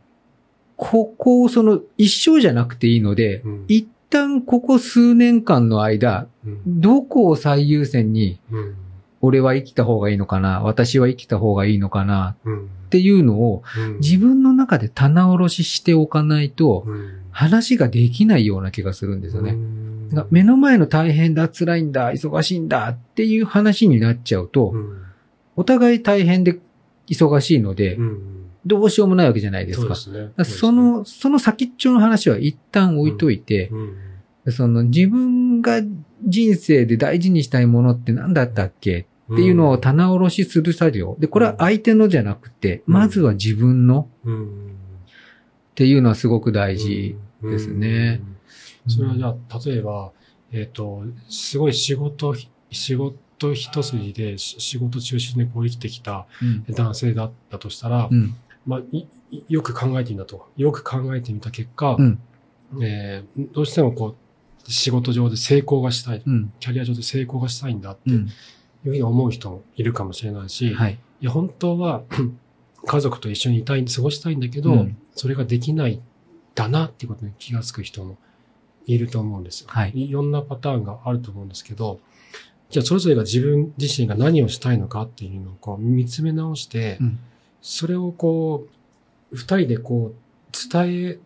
[0.75, 6.61] ここをその一生じゃなくていいので、うん一旦ここ数年間の間、うん。
[6.65, 8.75] どこを最優先にうん。
[9.19, 12.65] 俺は生きた方がいいのかな私は生きた方がいいのかなうん。
[12.65, 19.55] っていうのをうん自分の中で棚卸ししておかないとうん話ができないような気がするんですよね。
[20.31, 25.03] 目の前の大変だ、辛いんだ、忙しいんだっていう話になっちゃうと、うん
[25.59, 26.59] お互い大変で
[27.07, 28.37] 忙しいのでう、ん。
[28.65, 29.95] どうしようもないわけじゃないですか。
[29.95, 33.69] その、その先っちょの話は一旦置いといて、
[34.45, 35.81] うん、その自分が
[36.25, 41.15] 人生で大事にしたいものって何だったっけっていうのを棚卸しする作業。
[41.19, 47.15] で、これは相手のじゃなくて、うんまずは自分のうん、っていうのはすごく大事。
[47.41, 48.21] ですね
[48.85, 48.91] うん。
[48.91, 50.11] それはじゃあ、例えば、
[50.51, 52.33] えっ、と、すごい仕事、
[52.71, 53.17] 仕事
[53.53, 56.65] 一筋で、し仕事中心でこう生きてきたうん。
[56.73, 58.35] 男性だったとしたら、うん。
[58.65, 58.81] まあ、
[59.47, 60.49] よく考えてみたと。
[60.57, 62.19] よく考えてみた結果、うん。
[62.81, 64.15] えーどうしてもこ
[64.67, 66.51] う、仕事上で成功がしたい、うん。
[66.59, 68.27] キャリア上で成功がしたいんだっていううん。
[68.83, 70.97] ふうに思う人もいるかもしれないし、はい。
[71.21, 72.03] いや、本当は
[72.85, 76.01] 家族と一緒にいたい、過ごしたいんだけど、うんそれができないん
[76.53, 78.17] だなっていうことに気がつく人も
[78.85, 79.67] いると思うんですよ。
[79.71, 81.99] はいいろんなパターンがあると思うんですけど、
[82.69, 87.19] じゃあそれぞれが自分自身が何をしたいのかっていうのをこう見つめ直して、うん
[87.59, 88.67] それをこ
[89.31, 91.19] う、二人でこう、伝え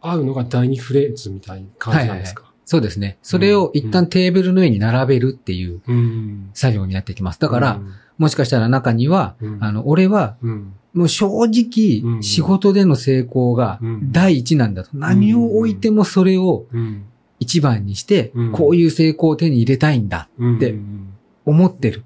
[0.00, 2.50] 合うのが第二フレーズみたいな感じなんですか？
[2.64, 3.18] そうですね。
[3.22, 6.50] それを一旦テーブルの上に並べるっていううん。
[6.54, 7.38] 作業になってきます。
[7.38, 14.90] だから、うん、もしかしたら中には、うんあの、俺は、うん、もう正うん直、仕事での成功がうん第一なんだと。
[14.94, 17.04] 何を置いてもそれをうん、
[17.40, 20.58] 一番にしてうん、こういう成功を手に入れたいんだうん。
[20.60, 21.06] でうん
[21.46, 22.04] 思ってる。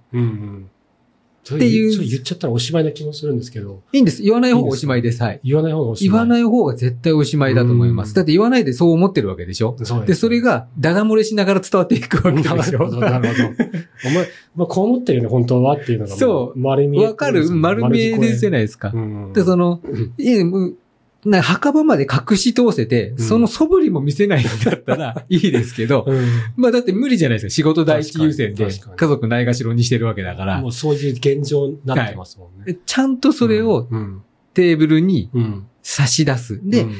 [1.54, 4.22] っていう言っちゃったらおしまいな気もするんですけど、いいんです。
[4.22, 5.22] 言わない方がおしまいです。
[5.22, 5.40] はい。
[5.44, 6.10] 言わない方がおしまい。。
[6.10, 8.10] 言わないい方が絶対おしまいだと思います。
[8.10, 9.76] うんだって言わないでそう思ってるわけでしょ？
[9.82, 12.78] そうで、それ、が、ダダ漏れしながら伝わっていくわけでなしょ？
[12.78, 13.44] るほど、なるほど。
[14.06, 14.26] お前、
[14.56, 16.16] まあ、こう思ってるよね、本当はっていうのがも。
[16.18, 17.06] そう丸見え。
[17.06, 18.92] わかる丸見えですじゃないですか。
[18.94, 19.32] うん。
[19.34, 19.82] で、その、
[20.16, 20.44] い
[21.24, 27.50] な墓場まで隠し通せて、んその素振りも見せないんだったら いいですけど、うん、まあだって無理じゃないですか。
[27.50, 32.72] 仕事第一優先で家族ないがしろにしてるわけだからも、うそういう現状になってますもんね。
[32.72, 34.22] でちゃんとそれをうん、
[34.52, 35.66] テーブルにうん。
[35.84, 36.60] 差し出す。
[36.64, 36.94] でう、ん、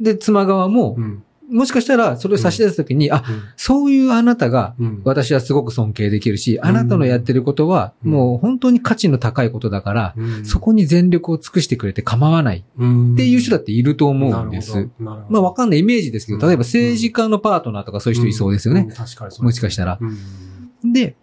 [0.00, 3.24] で、妻側もう、ん、もしかしたらそれを差し出すときに、あ、
[3.56, 8.12] そういうあなたがうん、私はすごく尊敬できるし、あなたのやってることはうん。
[8.12, 10.44] もう本当に価値の高いことだから、うん。
[10.44, 13.14] そこに全力を尽くしてくれて構わないうん。
[13.14, 14.90] っていう人だっていると思うんです。。
[14.98, 18.82] まあわかんないイメージですけど、例えば政治家のパートナーとかそういう人いそうですよね。
[18.82, 18.90] ん。
[18.90, 19.98] 確かにそうもしかしたら。
[20.00, 20.92] うん。
[20.92, 21.16] で、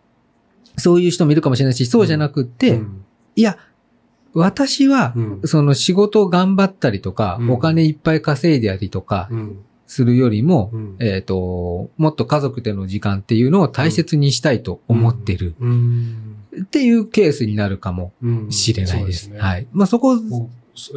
[0.77, 3.05] そういう人もいるかもしれないし、そうじゃなくって、うん。
[3.35, 3.57] いや、
[4.33, 5.41] 私はう、ん。
[5.45, 7.51] その仕事を頑張ったりとか、うん。
[7.51, 9.57] お金いっぱい稼いでやりとかうん
[9.87, 10.97] するよりも、うん。
[10.99, 15.55] えっ、と、もっと家族での時間っていうのを大切にしたいと思ってる。
[15.59, 16.35] うん。
[16.61, 18.51] っていうケースになるかもうん。
[18.51, 19.25] しれないです。
[19.25, 19.39] そうね。
[19.39, 19.67] はい。
[19.71, 20.17] まあそこ、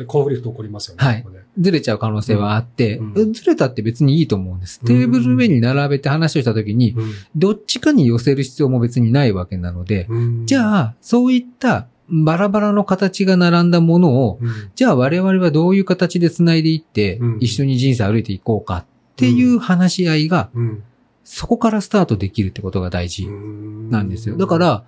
[0.06, 1.04] コンフリクト起こりますよね。
[1.04, 1.22] はい。
[1.22, 1.42] ここで。
[1.58, 3.12] ずれちゃう可能性はあって、うん。
[3.14, 4.80] うんずれたって別にいいと思うんです。
[4.82, 4.88] うん。
[4.88, 7.12] テーブルの上に並べて話をしたときに、うん。
[7.36, 10.46] どっちかに寄せる必要も別にないわけなので、うん。
[10.46, 14.50] じゃあ、そういったバラバラの形が並んだものを、うん。
[14.74, 18.84] じゃあ我々はどういう形で繋いでいってうん、一緒に人生歩いていこうかっ
[19.16, 20.84] ていう話し合いが、うん。
[21.24, 23.90] そこからスタートできるってことが大事うん。
[23.90, 24.36] なんですよ。
[24.36, 24.84] だか、ら、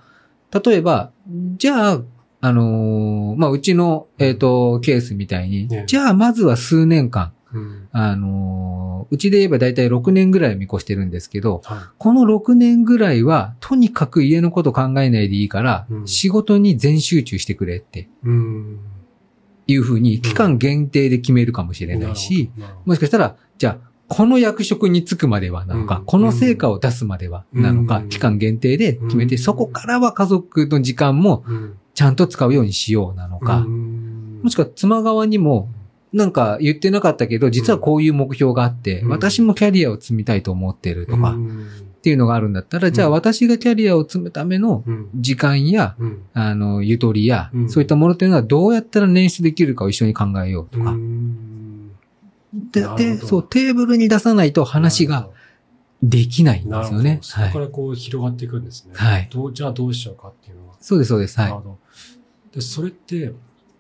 [0.65, 1.11] 例えば、
[1.57, 2.03] じゃあ、
[2.43, 5.85] あのーまあ、うちの、えっ、と、ケースみたいに、ね。
[5.87, 7.89] じゃあまずは数年間、うん。
[7.93, 18.09] あのーうちで言えばだいたい6年ぐらい見越してるんですけど、はこの6年ぐらいは、とにかく家のこと考えないでいいから、うん仕事に全集中してくれってい。
[18.25, 18.79] うん。
[19.67, 31.77] いうふうに、期間限定で決めるかもしれないし、なるほど、もしかしたら、じゃあ、この役職に就くまではなのか、うんこの成果を出すまではなのか、うん期間限定で決めて、うんそこからは家族の時間もうん。
[31.95, 35.69] ちゃんと使うようにしようなのか、うんもしくは妻側にも、
[36.13, 41.67] なんか言ってなかったけど、実はこういう目標があって、うん私もキャリアを積みたいと思ってるとか、っうん
[42.03, 45.09] ていうのがあるんだったら、じゃあ私がキャリアを積むためのうん。
[45.15, 46.23] 時間や、うん。
[46.33, 50.93] あの、ゆとりや、うんそういったものっていうのはどうやったら捻出できるかを一緒に考えようとか。
[50.93, 51.91] うん
[52.73, 55.29] でで、そう、テーブルに出さないと話が
[56.03, 56.69] できないん。
[56.71, 57.19] ですよね。
[57.23, 57.53] そこはい。
[57.53, 58.93] からこう広がっていくんですね。
[58.95, 60.75] はいどうじゃあどうしようかっていうのは。
[60.81, 61.39] そうです、そうです。
[61.39, 62.55] はない。
[62.55, 63.33] で、それって、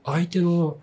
[0.04, 0.76] 相手の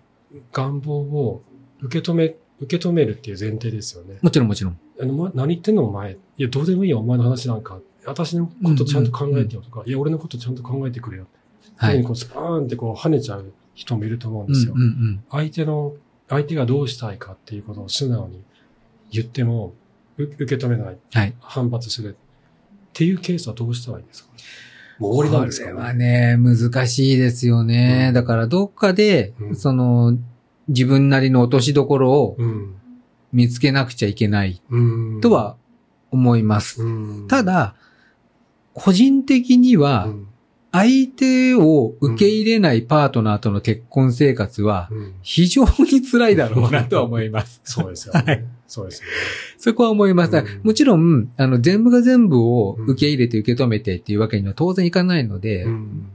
[0.52, 1.42] 願望を
[1.80, 4.18] 受け止め、受け止めるっていう前提ですよね。
[4.22, 4.78] もちろん、もちろん。
[5.00, 6.12] あの、ま、何言ってんのお前。
[6.12, 7.80] いや、どうでもいいよ、お前の話なんか。
[8.06, 11.26] 私のことちゃんと考えてよとか、いや、俺のことちゃんと考えてくれよ。
[11.76, 12.02] はい。
[12.02, 14.72] こうスパーンってこう跳ねちゃう人もいると思うんですよ。
[14.74, 15.24] うんうんうん。
[15.30, 15.94] 相手の、
[16.28, 18.42] 相手がどうしたいかっていうことを素直に
[19.10, 19.74] 言っても、
[20.16, 21.34] う受け止めない、はい。
[21.40, 24.30] 反発するっていうケースはどうしたらいいんですか？
[24.30, 24.34] も
[25.00, 25.70] う終わりなんですか？
[25.70, 28.06] これはね、難しいですよね。
[28.08, 30.18] うんだからどっかで、うんその、
[30.68, 32.74] 自分なりの落としどころをうん。
[33.30, 35.20] 見つけなくちゃいけないうん。
[35.20, 35.56] とは
[36.10, 36.82] 思います。
[36.82, 37.74] うん、ただ、
[38.72, 40.26] 個人的にうは、ん、
[40.78, 45.14] 相手を受け入れないパートナーとの結婚生活は、うん。
[45.22, 47.60] 非常に辛いだろうなとは思います。
[47.64, 48.22] そうですよね。
[48.26, 49.12] はいそうですよね。
[49.56, 50.36] そこは思います。
[50.36, 56.06] うんもちろん、あの、全部が全部を受け入れて受け止めてっていうわけには当然いかないので、うん。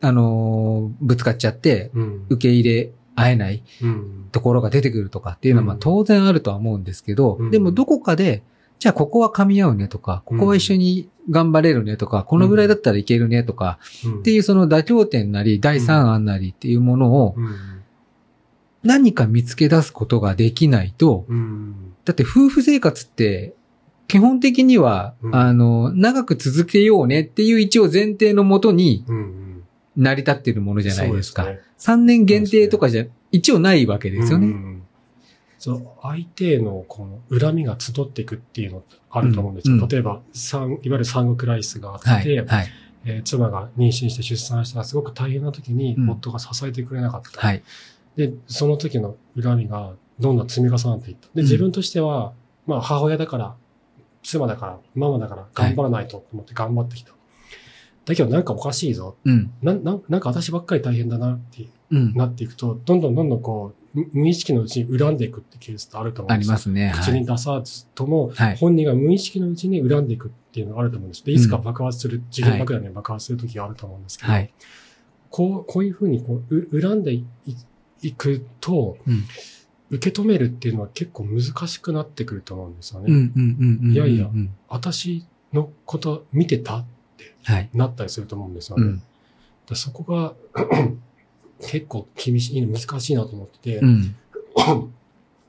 [0.00, 2.22] あのーぶつかっちゃって、うん。
[2.28, 4.28] 受け入れ合えないうん。
[4.30, 8.42] ところが出てくるとかっていうのはまあうん当然あるとは思うんですけど、うんでもどこかで、
[8.78, 17.54] じゃあここは噛み合うねとか、ここは一緒に頑張れるねとか、このぐらいだったらいけるねとか、うんっていうその妥協点なり、第三案なりっていうものをうん。
[18.84, 21.94] 何か見つけ出すことができないと、うん。
[22.04, 23.54] だって夫婦生活って、
[24.06, 29.64] 基本的には、うんあの、長く続けようねっていう一応前提のもとにうん。
[29.96, 31.42] 成り立ってるものじゃないですか。
[31.42, 34.77] そうね3年限定とかじゃ、一応ないわけですよね。
[35.58, 39.74] うんその相手へのこの恨みが集っていくっていうのあると思うんですよ。
[39.74, 42.46] うんうん例えば、産いわゆる産後クライスがあって、はい。
[42.46, 42.66] はい。
[43.04, 47.40] えー妻が妊娠して出産したらすごく大変な時にうん夫が支えてくれなかった。
[47.40, 47.62] はい。
[48.16, 51.26] で、その時の恨みがどんどん積み重なっていった。
[51.26, 52.32] で、うん自分としては、
[52.66, 53.54] まあ母親だから、
[54.22, 57.12] 妻だから、ママだから頑張らないとと思って頑張ってきた。
[58.04, 59.16] だけどなんかおかしいぞ。
[59.24, 59.52] うん。
[59.62, 62.14] な、ななんか私ばっかり大変だなってうん。
[62.14, 66.52] なっていくと、どんどんどんどんこう、無無意識のうちに恨んでいくってケースってあると思うあんですよ。
[66.52, 66.88] りますね。
[66.88, 67.04] はい。
[67.04, 71.24] 口に出さずとも、はい本人が無意識のうちに恨んでいくっていうのがあると思うんです。
[71.24, 74.52] で、いつか爆発する、次元爆弾に爆発する時があると思うんですけど、はい。
[75.30, 77.24] こう、こういうふうにこう、う恨んでい
[78.02, 79.24] いくと、うん
[79.90, 83.32] 受け止めるっていうのは結構難しくなってくると思うんですよね。
[83.90, 86.84] いやいやうん私のこと見てた
[87.44, 87.70] はい。
[87.72, 88.84] なったりすると思うんですよね。
[88.84, 89.02] うん。
[89.66, 90.34] でそこが
[91.68, 94.16] 結構厳しい、難しいなと思ってて、うん。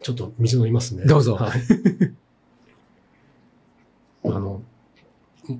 [0.01, 1.05] ちょっと水飲みますね。
[1.05, 1.51] どうぞはい。
[4.27, 4.61] あの、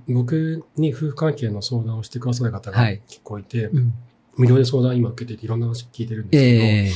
[0.10, 3.94] 僕に夫婦関係の相談をしてくださる方がはい結構いて、うん
[4.36, 6.92] 無料で相談今受けていていろんな話聞いてるんですけど、ええ。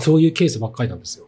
[0.00, 1.26] そういうケースばっかりなんですよ。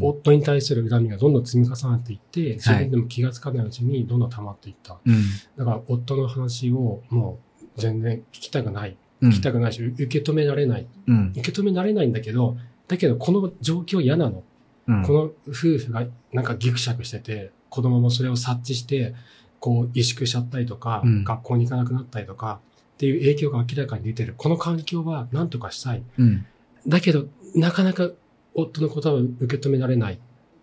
[0.00, 4.98] 夫に対する恨みがどんどん積み重なっていって、自分でも気がつかないうちにどんどん溜まっていった。
[5.04, 5.24] うん。
[5.56, 7.40] だから夫の話をも
[7.76, 8.96] う全然聞きたくない。
[9.20, 10.86] うん聞きたくないし、受け止められない。
[11.06, 11.32] うん。
[11.36, 12.56] 受け止められないんだけど、
[12.86, 14.44] だけどこの状況嫌なの。
[14.86, 19.14] うんこの夫婦がなんかギクシャクしてて、子供もそれを察知して、
[19.60, 22.60] こう萎縮しちゃったりとか、うん学校に行かなくなったりとか、
[22.94, 24.34] っていう影響が明らかに出てる。
[24.36, 26.02] この環境は何とかしたい。
[26.18, 26.46] うん。
[26.86, 28.10] だけど、なかなか
[28.54, 30.18] 夫のことを受け止められない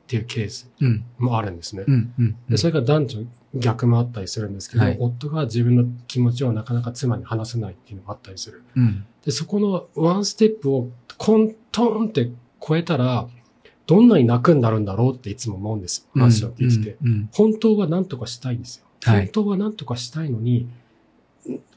[0.05, 1.03] っていうケースうん。
[1.17, 1.83] もあるんですね。
[1.87, 2.13] うん。
[2.19, 2.35] うん。
[2.47, 3.19] でそれが男女
[3.55, 8.63] 逆もあったりするんですけど、はい夫が自分の気持ちをなかなか妻に話せないっていうのがあったりする。
[8.75, 9.05] うん。
[9.23, 12.29] で、そこのワンステップをコントンって
[12.65, 13.27] 超えたら、
[13.87, 16.21] どんなに楽になるんだろうっていつも思うんですよ。
[16.21, 16.97] 話を聞いてて。
[17.03, 17.29] うん。
[17.33, 18.85] 本当は何とかしたいんですよ。
[19.03, 20.67] はい本当は何とかしたいのに、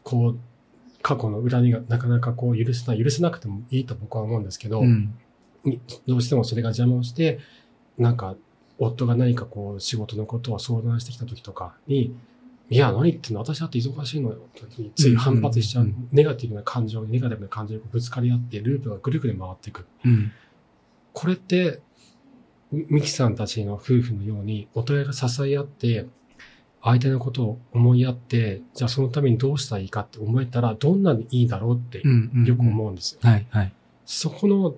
[0.03, 0.39] こう、
[1.03, 5.15] 過去の恨みがなかなかこう許せない、許せなくてもいいと僕は思うんですけど、うん。
[5.65, 7.39] にどうしてもそれが邪魔をして、
[7.99, 8.37] なんか、
[8.79, 12.15] 夫が何かこう仕事のことを相談してきた時とかに、
[12.71, 13.41] いや、何言ってんの？
[13.41, 14.39] 私だって忙しいのよ。
[14.95, 19.87] つい反発しちゃう、ネガティブな感情にネガティブな感情にぶつかり合って、ループがぐるぐる回っていく。
[20.05, 20.31] うん。
[21.13, 21.81] これって、
[22.71, 26.07] ミミキさんたちの夫婦のように、お互いが支え合って、
[26.83, 32.03] 相手のことを思いやって、じゃあそのためにどうしたらいいかって思えたら、どんなにいいだろうって
[32.45, 33.21] よく思うんですよ。
[33.23, 33.73] はい、はい。
[34.05, 34.77] そこの、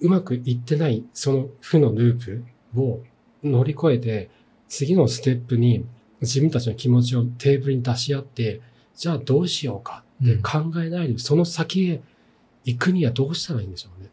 [0.00, 3.00] うまくいってない、その負のループを
[3.42, 4.30] 乗り越えて、
[4.68, 5.84] 次のステップに
[6.20, 8.60] 自分たちの気持ちをテーブルに出し合って、
[8.96, 12.00] じゃあどうしようかって考えないで、その先へ
[12.64, 14.10] 行くにはどうしたらいいんでしょうね。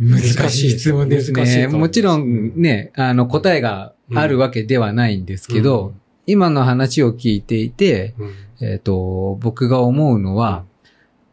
[0.00, 1.68] 難しい質問ですね。
[1.68, 5.94] もちろんね、あの答えがあるわけではないんですけど、
[6.26, 10.64] 今の話を聞いていて、うん、えっ、と、僕が思うのは、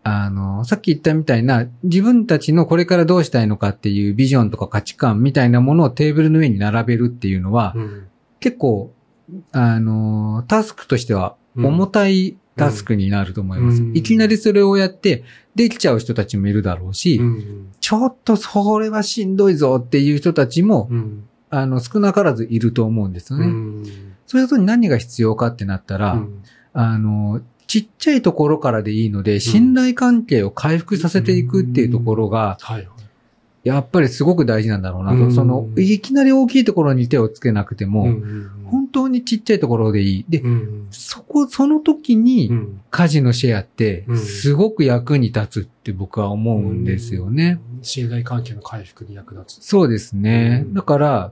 [0.07, 8.07] あの、さっき言ったみたいな、自分たちのこれからどうしたいのかっていうビジョンとか価値観みたいなものをテーブルの上に並べるっていうのは、うん。
[8.39, 8.93] 結構、
[9.51, 13.81] あの、タスクとしては重たいタスクになると思います。
[13.81, 13.97] うん。
[13.97, 15.23] いきなりそれをやって、
[15.55, 17.69] できちゃう人たちもいるだろうし、うん。
[17.81, 21.23] ちょっとそれはしんどいぞっていう人たちも、うん。
[21.49, 23.47] あの、少なからずいると思うんですよね。
[23.47, 23.83] うん。
[24.25, 26.43] そういうことに何が必要かってなったら、うん。
[26.73, 32.57] あの、ちっちゃいところからでいいので、信頼関係を回復させていくっていうところが。
[33.63, 35.17] やっぱりすごく大事なんだろうなと。
[35.17, 40.25] うんその、いきなり大きいところに手をつけなくても、うん本当にちっちゃいところでいい。
[40.27, 47.59] で、うんそこ、その時うに、ん家事のシェアってう、んすごく役に立つって僕は思うんですよね。
[47.77, 47.83] うん。
[47.83, 49.65] 信頼関係の回復に役立つ。
[49.65, 50.63] そうですね。
[50.65, 51.31] うんだから、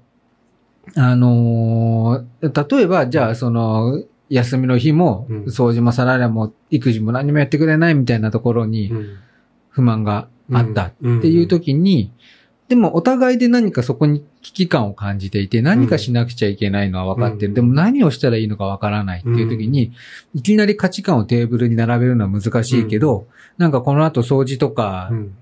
[0.95, 5.43] あのー例えば、じゃあ、その、休みの日も、うん。
[5.45, 9.17] 掃除も皿洗いも育児も何もやってくれないみたいなところにうん。
[9.69, 12.13] 不満があったっっていう時に、
[12.69, 17.49] でもお互いで何かそこに危機感を感じていて、何かしなくちゃいけないのは分かってる。
[17.49, 17.53] うん。
[17.55, 19.91] でも何をしたらいいのか分からないっていう時に、
[20.33, 25.35] いきなり価値観をテーブルに並べるのは難しいけど、なんかこの後掃除とかうん。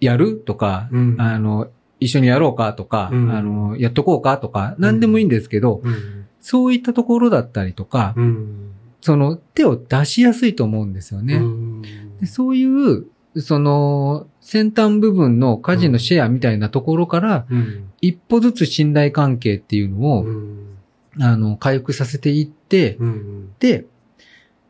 [0.00, 1.16] やるとか、うん。
[1.18, 1.68] あの、
[1.98, 3.30] 一緒にやろうかとか、うん。
[3.30, 8.70] あの、やっとこうかとか、何でもいいんですけど、うんそういったところだったりとか、うん
[9.00, 11.34] その手を出しやすいと思うんですよね。
[11.34, 11.82] うん。
[12.20, 13.04] でそういう、
[13.36, 17.90] その、先端部分の家事のシェアみたいなところから、うん。
[18.00, 20.78] 一歩ずつ信頼関係っていうのを、うん。
[21.20, 23.52] あの、回復させていって、うん。
[23.58, 23.84] で、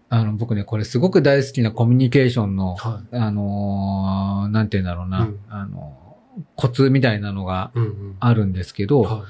[0.09, 5.39] あの、僕ね、これすごく大好きなコミュニケーションの、はあのーなんて言うんだろうな、うん。
[5.49, 5.97] あの、
[6.57, 7.79] コツみたいなのがい。
[7.79, 8.16] うん。
[8.18, 9.25] あるんですけど、は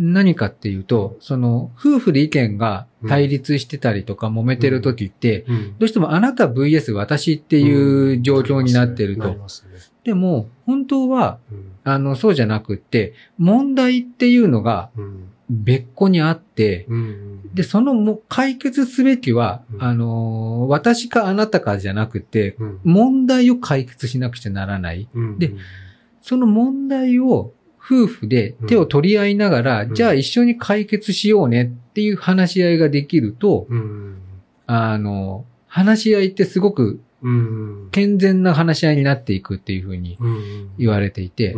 [0.00, 5.78] 何かっていうと、その、夫婦で意見が対立してたりとか揉めてる時って、いうん。
[5.78, 9.24] どうしてもあなた VS 私っていう状況になってると。
[9.24, 11.72] なりますねでも、本当は、うん。
[11.84, 15.28] あの、そうじゃなくって、問題っていうのがうん。
[15.50, 19.82] 別個にあって、うんで、そのも解決すべきは、うん。
[19.82, 22.80] あのー、私かあなたかじゃなくて、うん。
[22.84, 25.08] 問題を解決しなくちゃならない。
[25.12, 25.38] うん。
[25.38, 25.52] で
[26.22, 27.52] その問題を
[27.90, 29.94] 夫婦で手を取り合いながら、うん。
[29.94, 34.18] じゃあ一緒に解決しようねっていう話し合いができると、うん。
[34.66, 37.88] あの、話し合いってすごくうん。
[37.90, 40.70] 健全な話し合いになっていくっていうふうにうん。
[40.78, 41.56] 言われていて、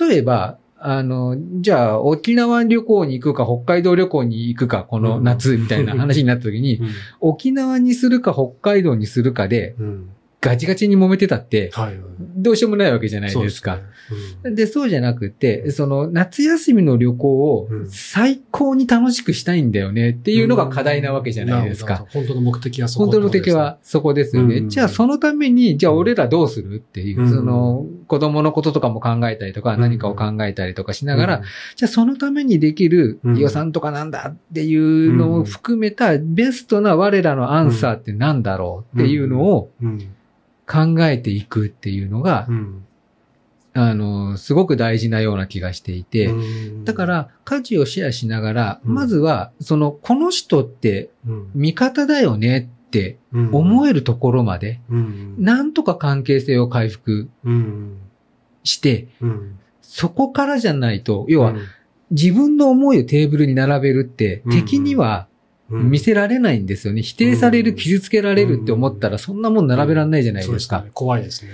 [0.00, 6.88] 例えば、あの、じゃあ沖縄旅行に行くか北海道旅行に行くかこの夏みたいな話になった時に、うん。
[7.20, 10.10] 沖縄にするか北海道にするかでうん
[10.40, 11.70] ガチガチに揉めてたって、
[12.18, 13.80] どうしようもないわけじゃないですか。
[14.42, 17.90] で、そうじゃなくて、その夏休みの旅行をうん。
[17.90, 22.06] 最高に楽しくしたいんだよねっていうのが課題なわけじゃないですか。
[22.10, 24.56] 本当の目的はそこ本当の目的はそこですよね。
[24.56, 24.68] うん。
[24.68, 27.30] じゃあそのために、じゃあ俺らどうするっていう、うん。
[27.30, 29.80] その子供のこととかも考えたりとか、うん。
[29.80, 31.44] 何かを考えたりとかしながら、うん。
[31.76, 33.38] じゃあそのためにできるうん。
[33.38, 40.14] 予算とかなんだっていうのを含めたベストな我らのアンサーってなんだろうっていうのをうん
[40.70, 42.84] 考えていくっていうのがう、ん
[43.72, 46.84] あの、すごく大事なような気がしていて、うん。
[46.84, 48.94] だから、家事をシェアしながら、うん。
[48.94, 51.50] まずは、その、この人ってうん。
[51.54, 53.54] 味方だよねってうん。
[53.54, 55.36] 思えるところまで、うん。
[55.38, 57.96] なんとか関係性を回復うん。
[58.64, 59.58] して、うん。
[59.82, 61.60] そこからじゃないと、要はうん。
[62.10, 64.50] 自分の思いをテーブルに並べるってうん。
[64.50, 65.29] 敵にはうん
[65.70, 67.02] 見せられないんですよね。
[67.02, 70.84] 否定される、傷つけられるって思ったらそんなもん並べられないじゃないですか。
[70.94, 71.50] 怖いですね。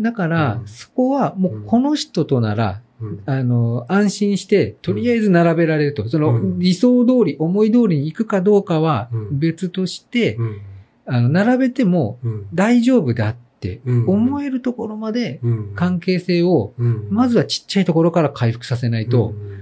[0.00, 0.66] だからう、ん。
[0.68, 3.22] そこはもうこの人となら、うん。
[3.26, 6.08] あの、安心して、とりあえず並べられると。
[6.08, 6.58] そのうん。
[6.58, 9.38] 理想通り、思い通りに行くかどうかはうん。
[9.38, 10.60] 別として、うん。
[11.06, 12.46] あの、並べてもうん。
[12.54, 14.08] 大丈夫だってうん。
[14.08, 15.72] 思えるところまでうん。
[15.74, 17.08] 関係性を、うん。
[17.10, 19.58] まずはちっちゃいところから回復させないと、うん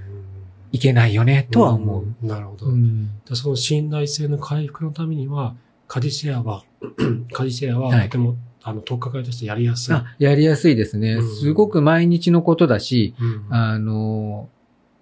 [0.73, 2.25] いけないよね、とは思う。
[2.25, 2.67] んなるほど。
[2.67, 5.55] うんでその信頼性の回復のためには、
[5.89, 6.65] カジシェアは、
[7.33, 9.95] カジシェアははいとても、あの、特化会としてやりやすい。
[9.95, 11.15] あやりやすいですね。
[11.15, 14.49] うんすごく毎日のことだし、うんあの、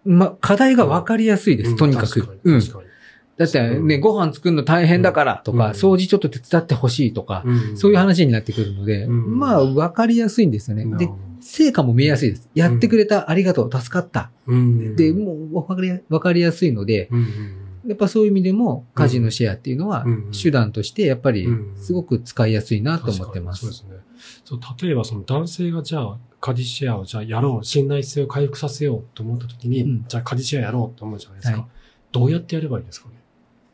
[0.05, 2.21] ま、課題が分かりやすいです、うんとにかく。
[2.21, 2.59] 確かうん。
[2.59, 2.89] に確かに
[3.37, 10.85] だってね、うんご飯作るの大変だからとか、うん掃除ちょっと手伝ってほしいとか、うんそういう話になってくるので、うんまあ、分かりやすいんですよね。
[10.99, 11.09] で
[11.45, 12.49] 成果も見えやすいです。
[12.55, 14.31] やってくれた、ありがとう、助かった。
[14.47, 23.67] うんで、もう分かりや、分かりやすいので、うんうんやっぱそういう意味でも、家事のシェアっていうのはうん、手段として、やっぱりうん、すごく使いやすいなと思ってます。
[23.67, 24.41] 確かにそうですね。
[24.47, 31.59] そう、例えばその男性がじゃあ、カジシェアをじゃあやろう、信頼性を回復させようと思った時に、うんじゃあカジシェアやろうと思うじゃないですか。
[31.59, 31.69] はい
[32.11, 33.17] どうやってやればいいんですかね？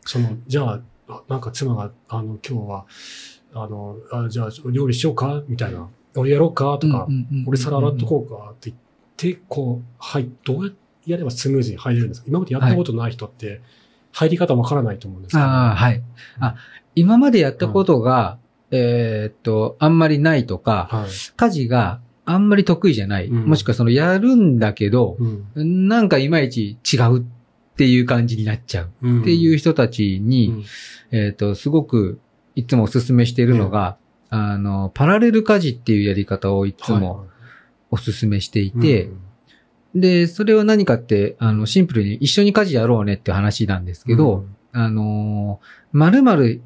[0.07, 2.87] その、じゃあ、あなんか妻が、あの、今日は、
[3.53, 5.43] あの、あじゃあ料理しようか？
[5.47, 5.89] みたいな。
[6.17, 8.75] 俺やろうかとか、うんうんうんうん俺皿洗っとこうかって言
[9.33, 10.73] って、こう、はい、どうや
[11.07, 12.27] やればスムーズに入れるんですか？
[12.29, 13.61] 今までやったことない人って、
[14.13, 15.45] 入り方わからないと思うんですけど。
[15.45, 16.03] ああ、はい。
[16.41, 16.57] あ、
[16.95, 18.39] 今までやったことが、
[18.71, 21.11] えーっと、あんまりないとか、はい。
[21.37, 23.27] 家事があんまり得意じゃない。
[23.27, 25.17] うんもしくはそのやるんだけど、
[25.55, 25.89] うん。
[25.89, 27.23] なんかいまいち違うっ
[27.77, 30.65] ていう感じになっちゃううんっていう人たちに、うん
[31.13, 32.21] えーっと、すごく
[32.55, 33.97] いつもお勧めしているのが、
[34.31, 37.27] あの、パラレル家事っていうやり方をいつも
[37.91, 39.11] お勧めしていて、
[39.95, 46.63] で、それは何かって、あの、シンプルに一緒に家事やろうねって話なんですけど、、あのー、〇〇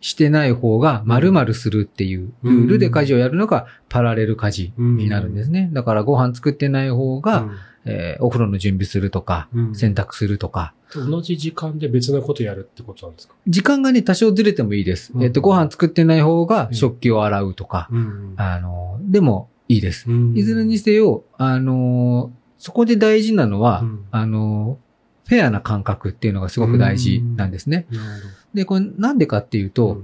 [0.00, 5.70] してない方が〇〇するっていうルールで家事をやるのがパラレル家事になるんですね。
[5.72, 9.74] だからご飯作ってない方が、うんえーお風呂の準備するとか、うん。
[9.74, 13.34] 洗濯するとか、同じ時間で別なことやるってことなんですか？
[13.46, 15.12] 時間がね、多少ずれてもいいです。
[15.14, 15.22] うん。
[15.22, 20.10] えっと、ご飯作ってない方が食器を洗うとか、うんあのー、でもいいです。
[20.10, 20.36] うん。
[20.36, 24.04] いずれにせよ、あのーそこで大事なのは、うん。
[24.10, 24.86] あのー
[25.28, 27.86] フェアな感覚っていうのがすごく大事なんですね。
[27.90, 28.22] なる
[28.54, 30.02] で、これなんでかっていうと、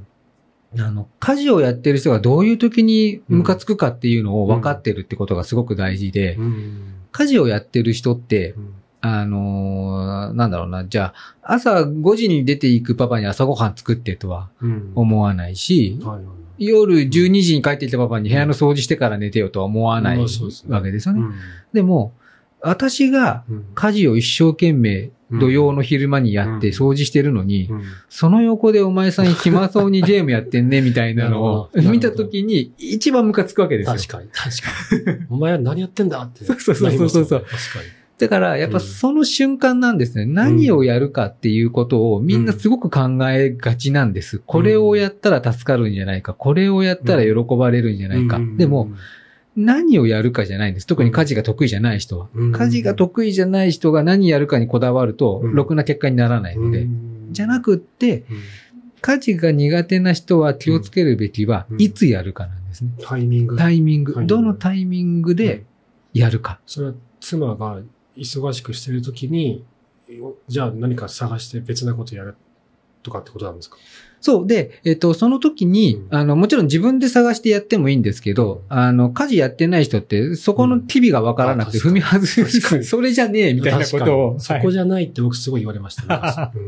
[0.77, 8.75] あの、家事をやってる人がどういう時にムカつくかっていうのを分かってるってことがすごく大事で、うん家事をやってる人ってう、ん。
[9.05, 14.93] あのーなんだろうな、じゃあ、朝5時に出ていくパパに朝ごはん作ってとはうん。
[14.95, 16.65] 思わないし、はいはいはい。
[16.67, 20.19] 夜12時に帰ってきたパパに部屋の掃除してから寝てよとは思わない
[20.69, 21.21] わけですよね。
[21.21, 21.33] うん。
[21.73, 22.13] でも、
[22.61, 23.65] 私がうん。
[23.75, 33.95] 家事を一生懸命土曜の昼間にやってうん掃除してるのに、うんその横でお前さん暇そうにゲームやってんね、みたいなのを 見たときに一番ムカつくわけですよ。
[33.95, 35.27] 確かに、確かに。
[35.31, 36.45] お前は何やってんだって。
[36.47, 38.03] そうそうそうそうそう確かに。
[38.19, 40.27] だから、やっぱその瞬間なんですね。
[40.27, 44.41] 何をやるかっていうことをみんなすごく考えがちなんです。
[44.47, 46.33] これをやったら助かるんじゃないか。
[46.33, 48.37] これをやったら喜ばれるんじゃないか。
[48.37, 48.91] うんでも、、
[49.57, 50.87] 何をやるかじゃないんです。
[50.87, 52.29] 特に家事が得意じゃない人は。
[52.35, 56.87] うん家事が得意じゃない人が何やるかにこだわると、うんろくな結果にならないので。
[57.33, 58.39] じゃなくって、うん
[59.05, 62.93] 家事が苦手な人は気をつけるべきはう、んいつやるかなんですね。
[63.01, 63.57] タイミング。
[63.57, 64.27] タイミングはい。
[64.29, 65.65] どのタイミングで
[66.15, 66.61] やるか。
[66.67, 67.81] それは妻が
[68.17, 69.65] 忙しくしてるときに、
[70.47, 72.37] じゃあ何か探して別なことやる
[73.03, 73.77] とかってことなんですか？
[74.23, 74.47] そう。
[74.47, 82.85] で、えっと、その時に、うんあの、もちろん自分で探してやってもいいんですけど、あの、家事やってない人って、そこの機微がわからなくてうん踏み外す。
[82.85, 84.41] それじゃねえ、みたいなことを。
[84.41, 86.61] そこはいじゃないって僕すごい言われました そこ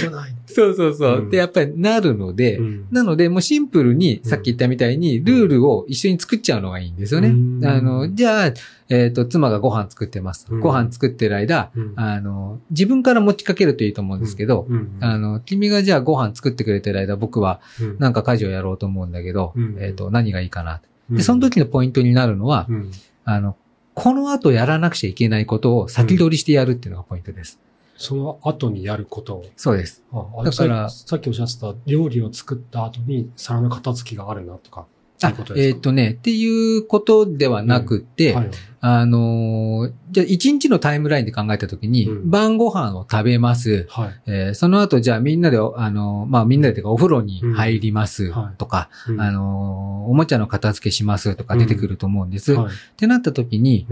[0.00, 0.34] じゃない。
[0.54, 1.18] そうそうそう。
[1.18, 1.22] う。
[1.22, 1.30] ん。
[1.30, 2.86] で、やっぱりなるので、うん。
[2.90, 4.24] なので、もうシンプルに、うん。
[4.24, 7.28] さっき言ったみたいに、ルールを一緒に作っちゃうのがいいんですよね。
[7.28, 7.64] うん。
[7.64, 8.52] あの、じゃあ、
[8.88, 10.46] えっ、と、妻がご飯作ってます。
[10.50, 10.60] うん。
[10.60, 11.92] ご飯作ってる間、うん。
[11.96, 14.98] あの、自分から持ちかけるといいと思うんですけど、うん。
[15.00, 17.96] あの、君がじゃあご飯作ってくれてる間、僕はうん。
[17.98, 19.76] なんか家事をやろうと思うんだけど、うん。
[19.80, 20.82] えっ、と、何がいいかな。
[21.10, 21.16] うん。
[21.16, 22.90] で、その時のポイントになるのは、うん。
[23.24, 23.56] あの、
[23.94, 27.58] この後やらなくちゃいけないことを先取りしてやるっていうのがポイントです。
[27.96, 29.44] その後にやることを。
[29.56, 30.02] そうです。
[30.12, 34.86] ああだからささっきおっしゃってた料理を作った後に皿の片付きがあるなとか。
[35.24, 35.76] あいうこと、ですか？
[35.76, 43.86] えっ、とね、っていうことではなくって、はいあのーじゃあ一日のタイムラインで考えたときに、うん晩ご飯を食べます。
[43.88, 44.20] はい。
[44.26, 52.54] えーその後、じゃあみんなで、あのーまあみんなでかお風呂に入りますうんはいとか、うんあのーおもちゃの片付けしますとか出てくると思うんです。
[52.54, 53.86] はいってなったときに、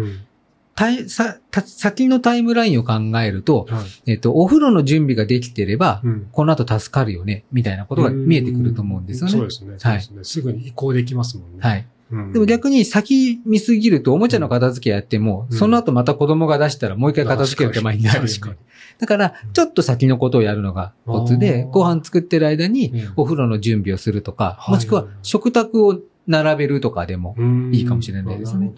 [1.66, 9.32] 先のタイムラインを考えると、はいえっ、と、お風呂の準備ができてれば、うんこの後助かるよね、みたいなことが見えてくると思うんですよね。
[9.32, 9.74] そうですね。
[9.78, 10.24] そうですね。
[10.24, 11.58] すぐに移行できますもんね。
[11.60, 11.86] はい。
[12.12, 18.56] うんでも逆に先見すぎるとおもちゃの片付けやっても、うんその後また子供が出したらもう一回片付ける手間になる、確かに。
[18.98, 28.72] だから、ちょっと先のことをやるのがコツでご飯作ってる間にうんお風呂の準備をするとか、はいもしくは食卓を並べるとかでも、うんいいかもしれないですね。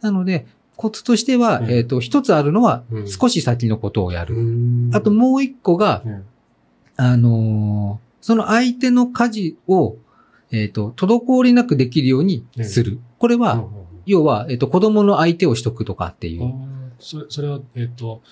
[0.00, 0.46] なので、
[0.76, 1.70] コツとしては、うん。
[1.70, 3.08] えっ、と、一つあるのはう、ん。
[3.08, 4.36] 少し先のことをやる。
[4.36, 4.90] うん。
[4.94, 6.24] あともう一個が、うん。
[6.96, 9.98] あのーその相手の家事を、
[10.50, 12.98] えっ、と、滞りなくできるようにする。
[13.20, 13.68] これは、
[14.04, 16.52] 要は、えっ、と、子供の相手をしとくとかっていう。
[16.98, 18.22] それそれは、えっ、と、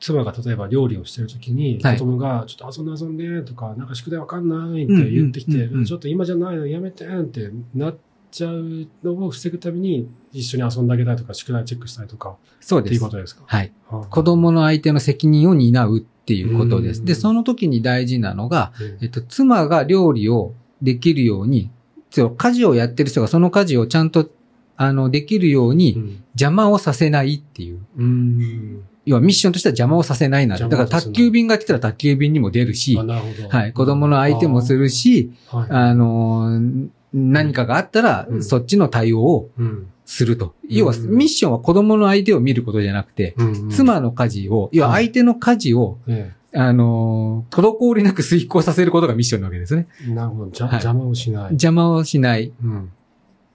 [0.00, 1.98] 妻が例えば料理をしてるときに、はい。
[1.98, 7.96] 子供が、ちょっと遊んで遊んでとか、なんか宿題わかんないって言ってきて、ちょっと今じゃないのやめてってなっ
[8.30, 13.08] ちゃうのを防ぐために、一緒に遊んであげたりとか、宿題チェックしたりとか、そうですっていうこ。
[13.08, 13.42] とですか？
[13.46, 13.72] はい。
[13.90, 17.00] あー子供の相手の責任を担うっていうことです。
[17.00, 21.70] うんで、その時に大事なのが、うんえっと、妻が料理をできるように、
[22.10, 24.30] そう家事をやってる人がその家事をちゃんと、
[24.76, 27.80] あの、できるようにうん邪魔をさせないっていう。
[27.96, 28.82] うん。
[29.04, 30.68] 要はミッションとしては邪魔をさせないなる。
[30.68, 33.48] だから宅急便が来たら宅急便にも出るしるほど。
[33.48, 40.54] はい、子供の相手もするし、あー、はいあのー何かがあったらう、んそっちの対応をうんすると。
[40.68, 49.86] 要は、うんミッションは子供の相手を見ることじゃなくて、うんうん妻の家事を、要は相手の家事を、えあのー滞りなく遂行させることがミッションなわけですね。
[50.04, 50.44] えなるほど。
[50.46, 51.44] 邪魔をしない。
[51.50, 52.52] 邪魔をしない。
[52.62, 52.90] うん。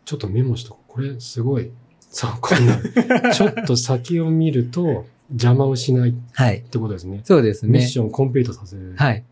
[0.06, 0.92] ちょっとメモしとこう。
[0.94, 2.94] これ、すごい参考になる。
[3.34, 6.62] ちょっと先を見ると、邪魔をしないっはい。
[6.62, 7.20] てことですね。
[7.26, 7.72] そうですね。
[7.74, 8.94] ミッションをコンプリートさせる。
[8.96, 9.24] はい。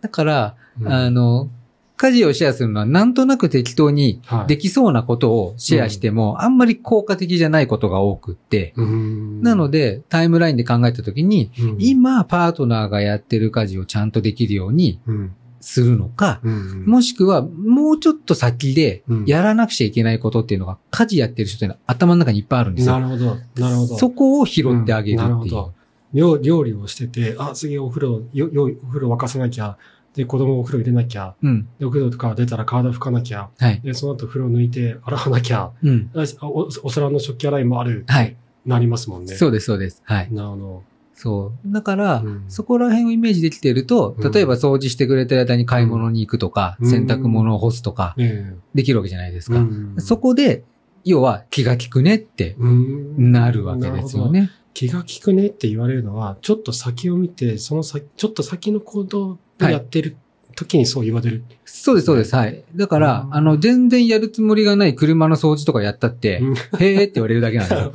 [0.00, 1.48] だから、うんあの、
[1.96, 23.00] 家事をシェアするのはなんとなく適当にはいできそうなことをシェアしても、あんまり効果的じゃないことが多くって、うんなので、タイムラインで考えたときに、うん今、パートナーがやってる家事をちゃんとできるようにうんするのか、うんもしくは、もうちょっと先でうん、やらなくちゃいけないことっていうのが、家事やってる人っていうのは頭の中にいっぱいあるんですよ。
[23.00, 23.36] なるほど。
[23.56, 23.98] なるほど。
[23.98, 25.72] そこを拾ってあげるっていう。
[26.12, 29.76] 料理をしてて、あ、次お風呂、よ、よ、お風呂沸かさなきゃ。
[30.16, 31.34] で、子供をお風呂入れなきゃ。
[31.42, 31.68] うん。
[31.78, 33.50] で、お風呂とか出たら体拭かなきゃ。
[33.58, 33.80] はい。
[33.84, 35.70] で、その後風呂抜いて洗わなきゃ。
[35.82, 36.10] うん。
[36.14, 38.04] あおお皿の食器洗いもある。
[38.08, 38.36] はい。
[38.64, 39.34] なりますもんね。
[39.34, 40.02] そうです、そうです。
[40.04, 40.32] はい。
[40.32, 40.82] なるほど。
[41.14, 41.72] そう。
[41.72, 49.60] だから、うんそこら辺をイメージできていると、うん例えば掃除してくれてる間に買い物に行くとか、うん洗濯物を干すとか、えできるわけじゃないですえか。
[49.60, 50.64] うんそこで、
[51.04, 54.30] 要は気が利くねってうんなるわけですよ。
[54.30, 54.50] ね。
[54.74, 60.16] 気が利くねって言われるのは、ちょっと先を見て、その先、ちょっと先の行動をやってる
[60.56, 61.44] 時にそう言われる。
[61.64, 62.34] そうです、そうです。
[62.34, 62.64] はい。
[62.74, 66.58] だからう、んあの、全然やるつもりがない車の掃除とかやったって、うんへーっ
[67.06, 67.92] て言われるだけなんですよ。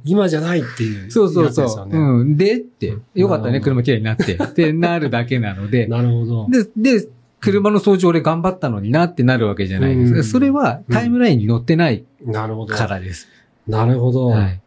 [0.04, 1.10] 今じゃないっていう。
[1.10, 1.86] そうそうそう。
[1.86, 2.36] ねうん。
[2.36, 4.34] でってうん、よかったね、車きれいになって。
[4.34, 6.48] ってなるだけなので、 なるほど。
[6.50, 6.64] で、
[6.98, 7.08] で、
[7.40, 12.74] 車の掃除俺頑張ったのになってなるわけじゃないですそれはタイムラインに載ってないなるほど。
[12.74, 13.28] からです。
[13.68, 14.28] なるほど。
[14.28, 14.60] はい。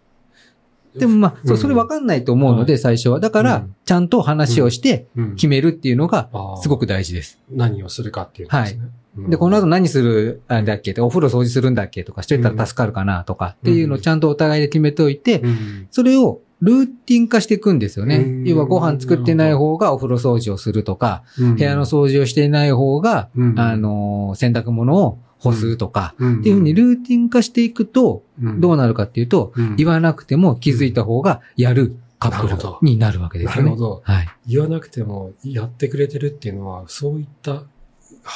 [0.95, 3.19] でもまあ、そそれわかんないと思うので、は最初は。
[3.19, 5.35] だからうん、ちゃんと話をしてうん。
[5.35, 6.29] 決めるっていうのが、
[6.61, 7.39] すごく大事です。
[7.49, 8.81] 何をするかっていうことですね。
[9.17, 9.29] うん。
[9.29, 15.87] で、この後何するんだっけお風呂掃除するんだっけとかしといたら助かるかなとかっていうのをちゃんとお互いで決めておいて、うん。
[15.91, 18.17] それをルーティン化していくんですよね。
[18.17, 18.43] うん。
[18.45, 21.55] 要はご飯作ってない方がお風呂掃除をするとか、うん。
[21.55, 23.59] 部屋の掃除をしていない方が、うん。
[23.59, 33.69] あのー、洗濯物を干すとか、うんっていうふうにルーティン化していくと、どうなるかっていうと、うん言わなくても気づいた方がやるカップルになるわけですよね。
[33.69, 34.01] なるほど。
[34.05, 34.27] はい。
[34.47, 37.63] 言わなくてもやってくれてるっていうのは、そういった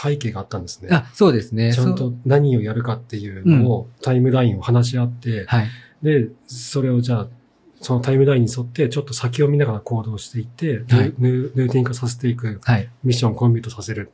[0.04, 0.90] 背景があったんですね。
[0.92, 1.72] あ、そうですね。
[1.72, 5.68] ちゃんと何をやるかっていうのを、タイムラインを話し合って、はい。
[6.02, 7.28] で、それをじゃあ、
[7.82, 12.90] そのタイムラインに沿って、ちょっと先を見ながら行動していって、はいルーティン化させていく、はい。
[13.04, 14.12] ミッションをコンビートさせる。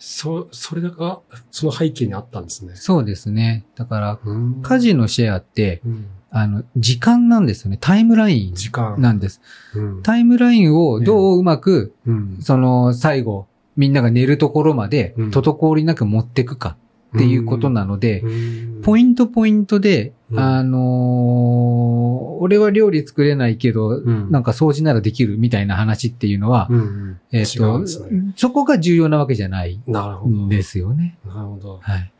[0.00, 1.20] そ、それが、
[1.50, 2.72] その背景にあったんですね。
[2.74, 3.66] そうですね。
[3.76, 7.78] だから、うん家事のシェアって、うんあの、時間なんですよね。
[7.80, 9.00] タイムライン時間。
[9.00, 9.42] なんです。
[9.74, 13.46] うんタイムラインをどううまく、うんその、最後、
[13.76, 16.76] みんなが寝るところまでうん、滞りなく持っていくかっ
[17.18, 18.22] ていうことなので、
[18.82, 26.70] ポイントポイントで、うんあのー俺は料理作れないけど、うんなんか掃除ならできるみたいな話っていうのは、
[27.32, 27.84] えっ、と、
[28.34, 29.78] そこが重要なわけじゃない。
[30.26, 31.18] んですよね。
[31.26, 31.80] なるほど。
[31.82, 32.12] はい。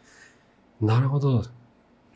[0.83, 1.45] なるほど。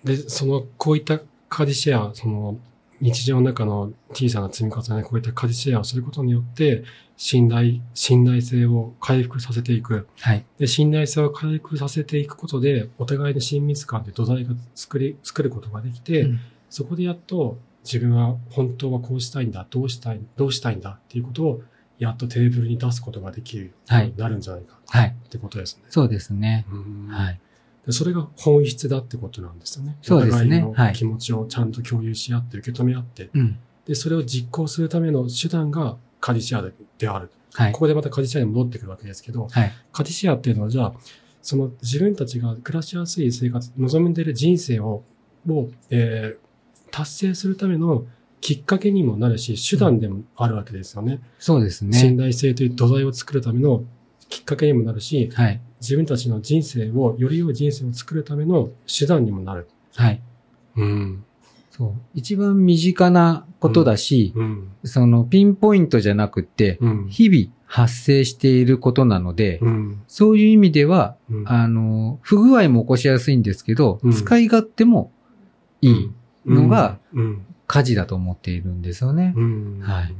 [0.04, 1.18] で、その、こういった
[1.48, 2.58] 家事シェア、その、
[3.00, 6.84] 日常の中の小さな積み重ね、こういった家事シェアをすることによって、
[7.16, 10.08] 信頼、信頼性を回復させていく。
[10.20, 10.44] はい。
[10.58, 16.40] で、信頼性を回復させていくことで、お互いの親密感で土台が作り、作ることができて、うん
[16.74, 21.62] そこでやっと自分は本当はこうしたいんだ、どうしたい、どうしたいんだっていうことを、
[22.00, 25.14] やっとテーブルに出すことができるようになるんじゃないかはい。
[25.26, 25.84] ってことですね。
[25.88, 26.66] そうですね。
[26.68, 27.40] うんはい。
[27.86, 29.96] でそれが本質だってことなんですよね。
[30.02, 33.58] そうですねお互いの気持ちをちゃんと共有し合って、受け止め合って、うん。
[33.86, 37.30] で、それを実行するための手段がカディシェアでである。
[37.52, 37.80] はいこ。
[37.80, 39.72] こでまたカディシェアに戻ってくるわけですけど、はい。
[39.92, 40.94] カディシェアっていうのはじゃあ、
[41.42, 45.02] その自分たちが暮らしやすい生活、望んでいる人生を、
[45.46, 46.44] を、えー
[46.94, 48.06] 達成するための
[48.40, 51.18] きっかけにもなるし、手段でもあるわけですよね。
[51.40, 52.22] そうです信ね。
[52.22, 53.82] 頼性という土台を作るための
[54.28, 55.60] きっかけにもなるし、はい。
[55.80, 59.66] 自分たちの人生を、より良い人生を作るための手段にもなる。
[59.96, 60.22] はい。
[60.76, 61.24] うん。
[61.76, 61.94] そう。
[62.14, 64.72] 一番身近なことだし、うん。
[64.84, 67.08] そのピンポイントじゃなくって、うん。
[67.08, 70.02] 日々発生していることなので、うん。
[70.06, 75.10] そういう意味では、うんあの、不具合も起こしやすいんですけど、うん使い勝手も
[75.80, 76.12] いい
[76.46, 77.46] のがうん。
[77.66, 79.34] 火事だと思っているんですよね。
[79.36, 79.80] うん。
[79.80, 80.14] はい。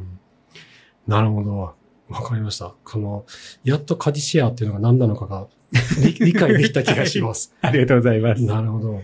[1.07, 1.75] なるほど。
[2.09, 2.75] わかりました。
[2.85, 3.25] この、
[3.63, 5.47] やっとカジシェアっていうのが何なのかが
[6.03, 7.55] 理理解できた気がします。
[7.63, 9.03] ありがとうございまなるほど。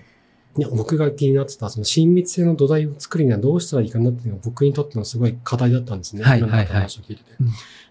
[0.59, 6.25] いや、僕が気になってた、その親密性の土台を作るにはどうしたらいいかなっていうのが僕にとってのすごい課題だったんですね。
[6.25, 7.31] はいろんな方の話を聞いてて。
[7.41, 7.49] うん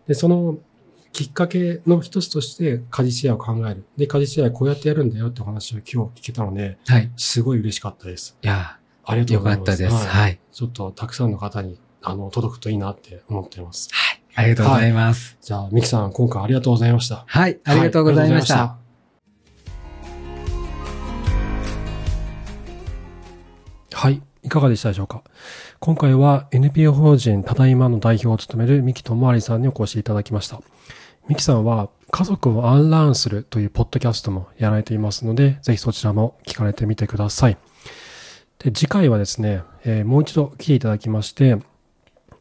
[0.10, 0.58] で、その
[1.12, 3.86] きっかけの一つとして、カジシェアを考える。
[3.96, 7.12] で、カジシェアこうやってやるんだよってお話を今日聞けたので、はい。
[7.16, 8.36] すごい嬉しかったです。
[8.42, 9.68] いや、ありがとうよございます。
[9.68, 9.96] かったです。
[9.96, 10.40] はいはい。
[10.52, 13.90] ちょっとたくさんの方に、あの、届くといいなって思っています。
[14.36, 15.38] ありがとうございます。
[15.42, 17.24] じゃあ、ミキさん、今回ありがとうございました。
[17.28, 17.60] はい。
[17.64, 18.89] ありがとうございました。
[24.00, 24.48] はいい。
[24.48, 25.26] かがでしたでしょうか？
[25.82, 30.62] 今回は NPO 法人ただいまの代表を務める三木智有さんにお越しいただきました。
[31.28, 37.58] 三木さんは家族をアンラーンするというポッドキャストもやられていますので、ぜひそちらも聞かれてみてください。
[38.60, 41.58] で、次回はですね、えーもう一度来ていただきまして、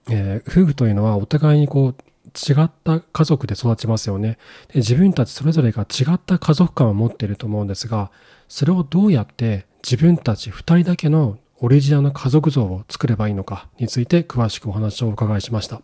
[0.08, 1.94] えー夫婦というのはお互いにこう
[2.28, 4.38] 違った家族で育ちますよね。
[4.72, 8.12] で自分たちそれぞれが違った家族感を持っていると思うんですが、
[8.46, 15.82] それをどうやって自分たち二人だけのオリジナルの家族像を作ればいいのかについて詳しくお話をお伺いしました。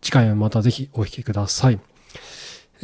[0.00, 1.80] 次回はまたぜひお聞きください。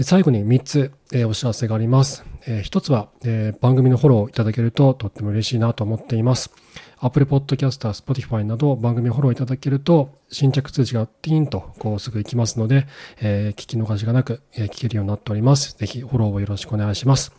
[0.01, 2.25] 最後に3つ、えお知らせがあります。
[2.47, 6.53] え1つは、え番組のフォローいただけるととっても嬉しいなと思っています。
[7.01, 12.87] Apple Podcast、Spotify など番組フォローいただけると新着通知がティーンとこうすぐ行きますので、
[13.21, 15.77] え聞き逃しがなく、え聞けるようになっております。
[15.77, 17.33] ぜひフォローをよろしくお願いします。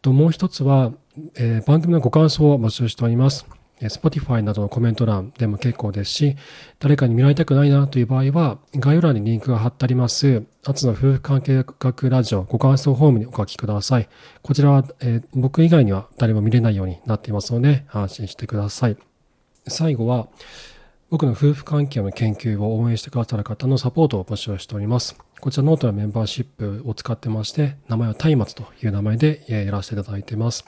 [0.00, 0.92] ともう一つは、
[1.36, 3.46] え番組のご感想を募集しております。
[3.80, 6.36] Spotify などのコメント欄でも結構ですし、
[6.78, 14.08] 誰かに見られたくないなという場合は、概要欄にリンクが貼ってあります、アツの夫婦関係学ラジオご感想フォームにお書きください。
[14.42, 18.96] こちらは、えー僕以外には誰も見れないようになっていますので、安心してください。
[19.66, 20.28] 最後は、
[21.10, 25.16] 僕の夫婦関係の研究を応援してくださる方のサポートを募集しております。
[25.40, 30.64] こちらノートのメンバーシップを使ってまして、名前は松明という名前でやらせていただいています。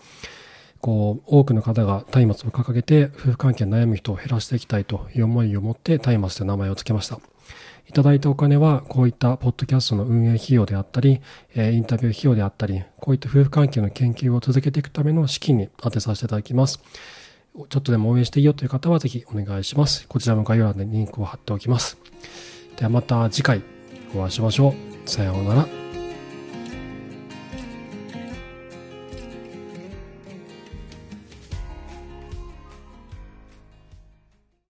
[0.81, 7.19] こう、多くの方が松明を掲げて、夫婦関係に悩む人を減らしていきたいという思いを持って松明という名前を付けました。
[7.89, 11.21] いただいたお金は、こういったポッドキャストの運営費用であったり、
[11.55, 16.81] えインタビュー費用であったり、こういった夫婦関係の研究を続けていくための資金に当てさせていただきます。
[17.69, 20.07] ちょっとでも応援していいよという方はぜひお願いします。
[20.09, 21.97] こちらも概要欄でリンクを貼っておきます。
[22.77, 23.63] ではまた次回
[24.15, 24.75] お会いしましょ
[25.07, 25.09] う。
[25.09, 25.86] さようなら。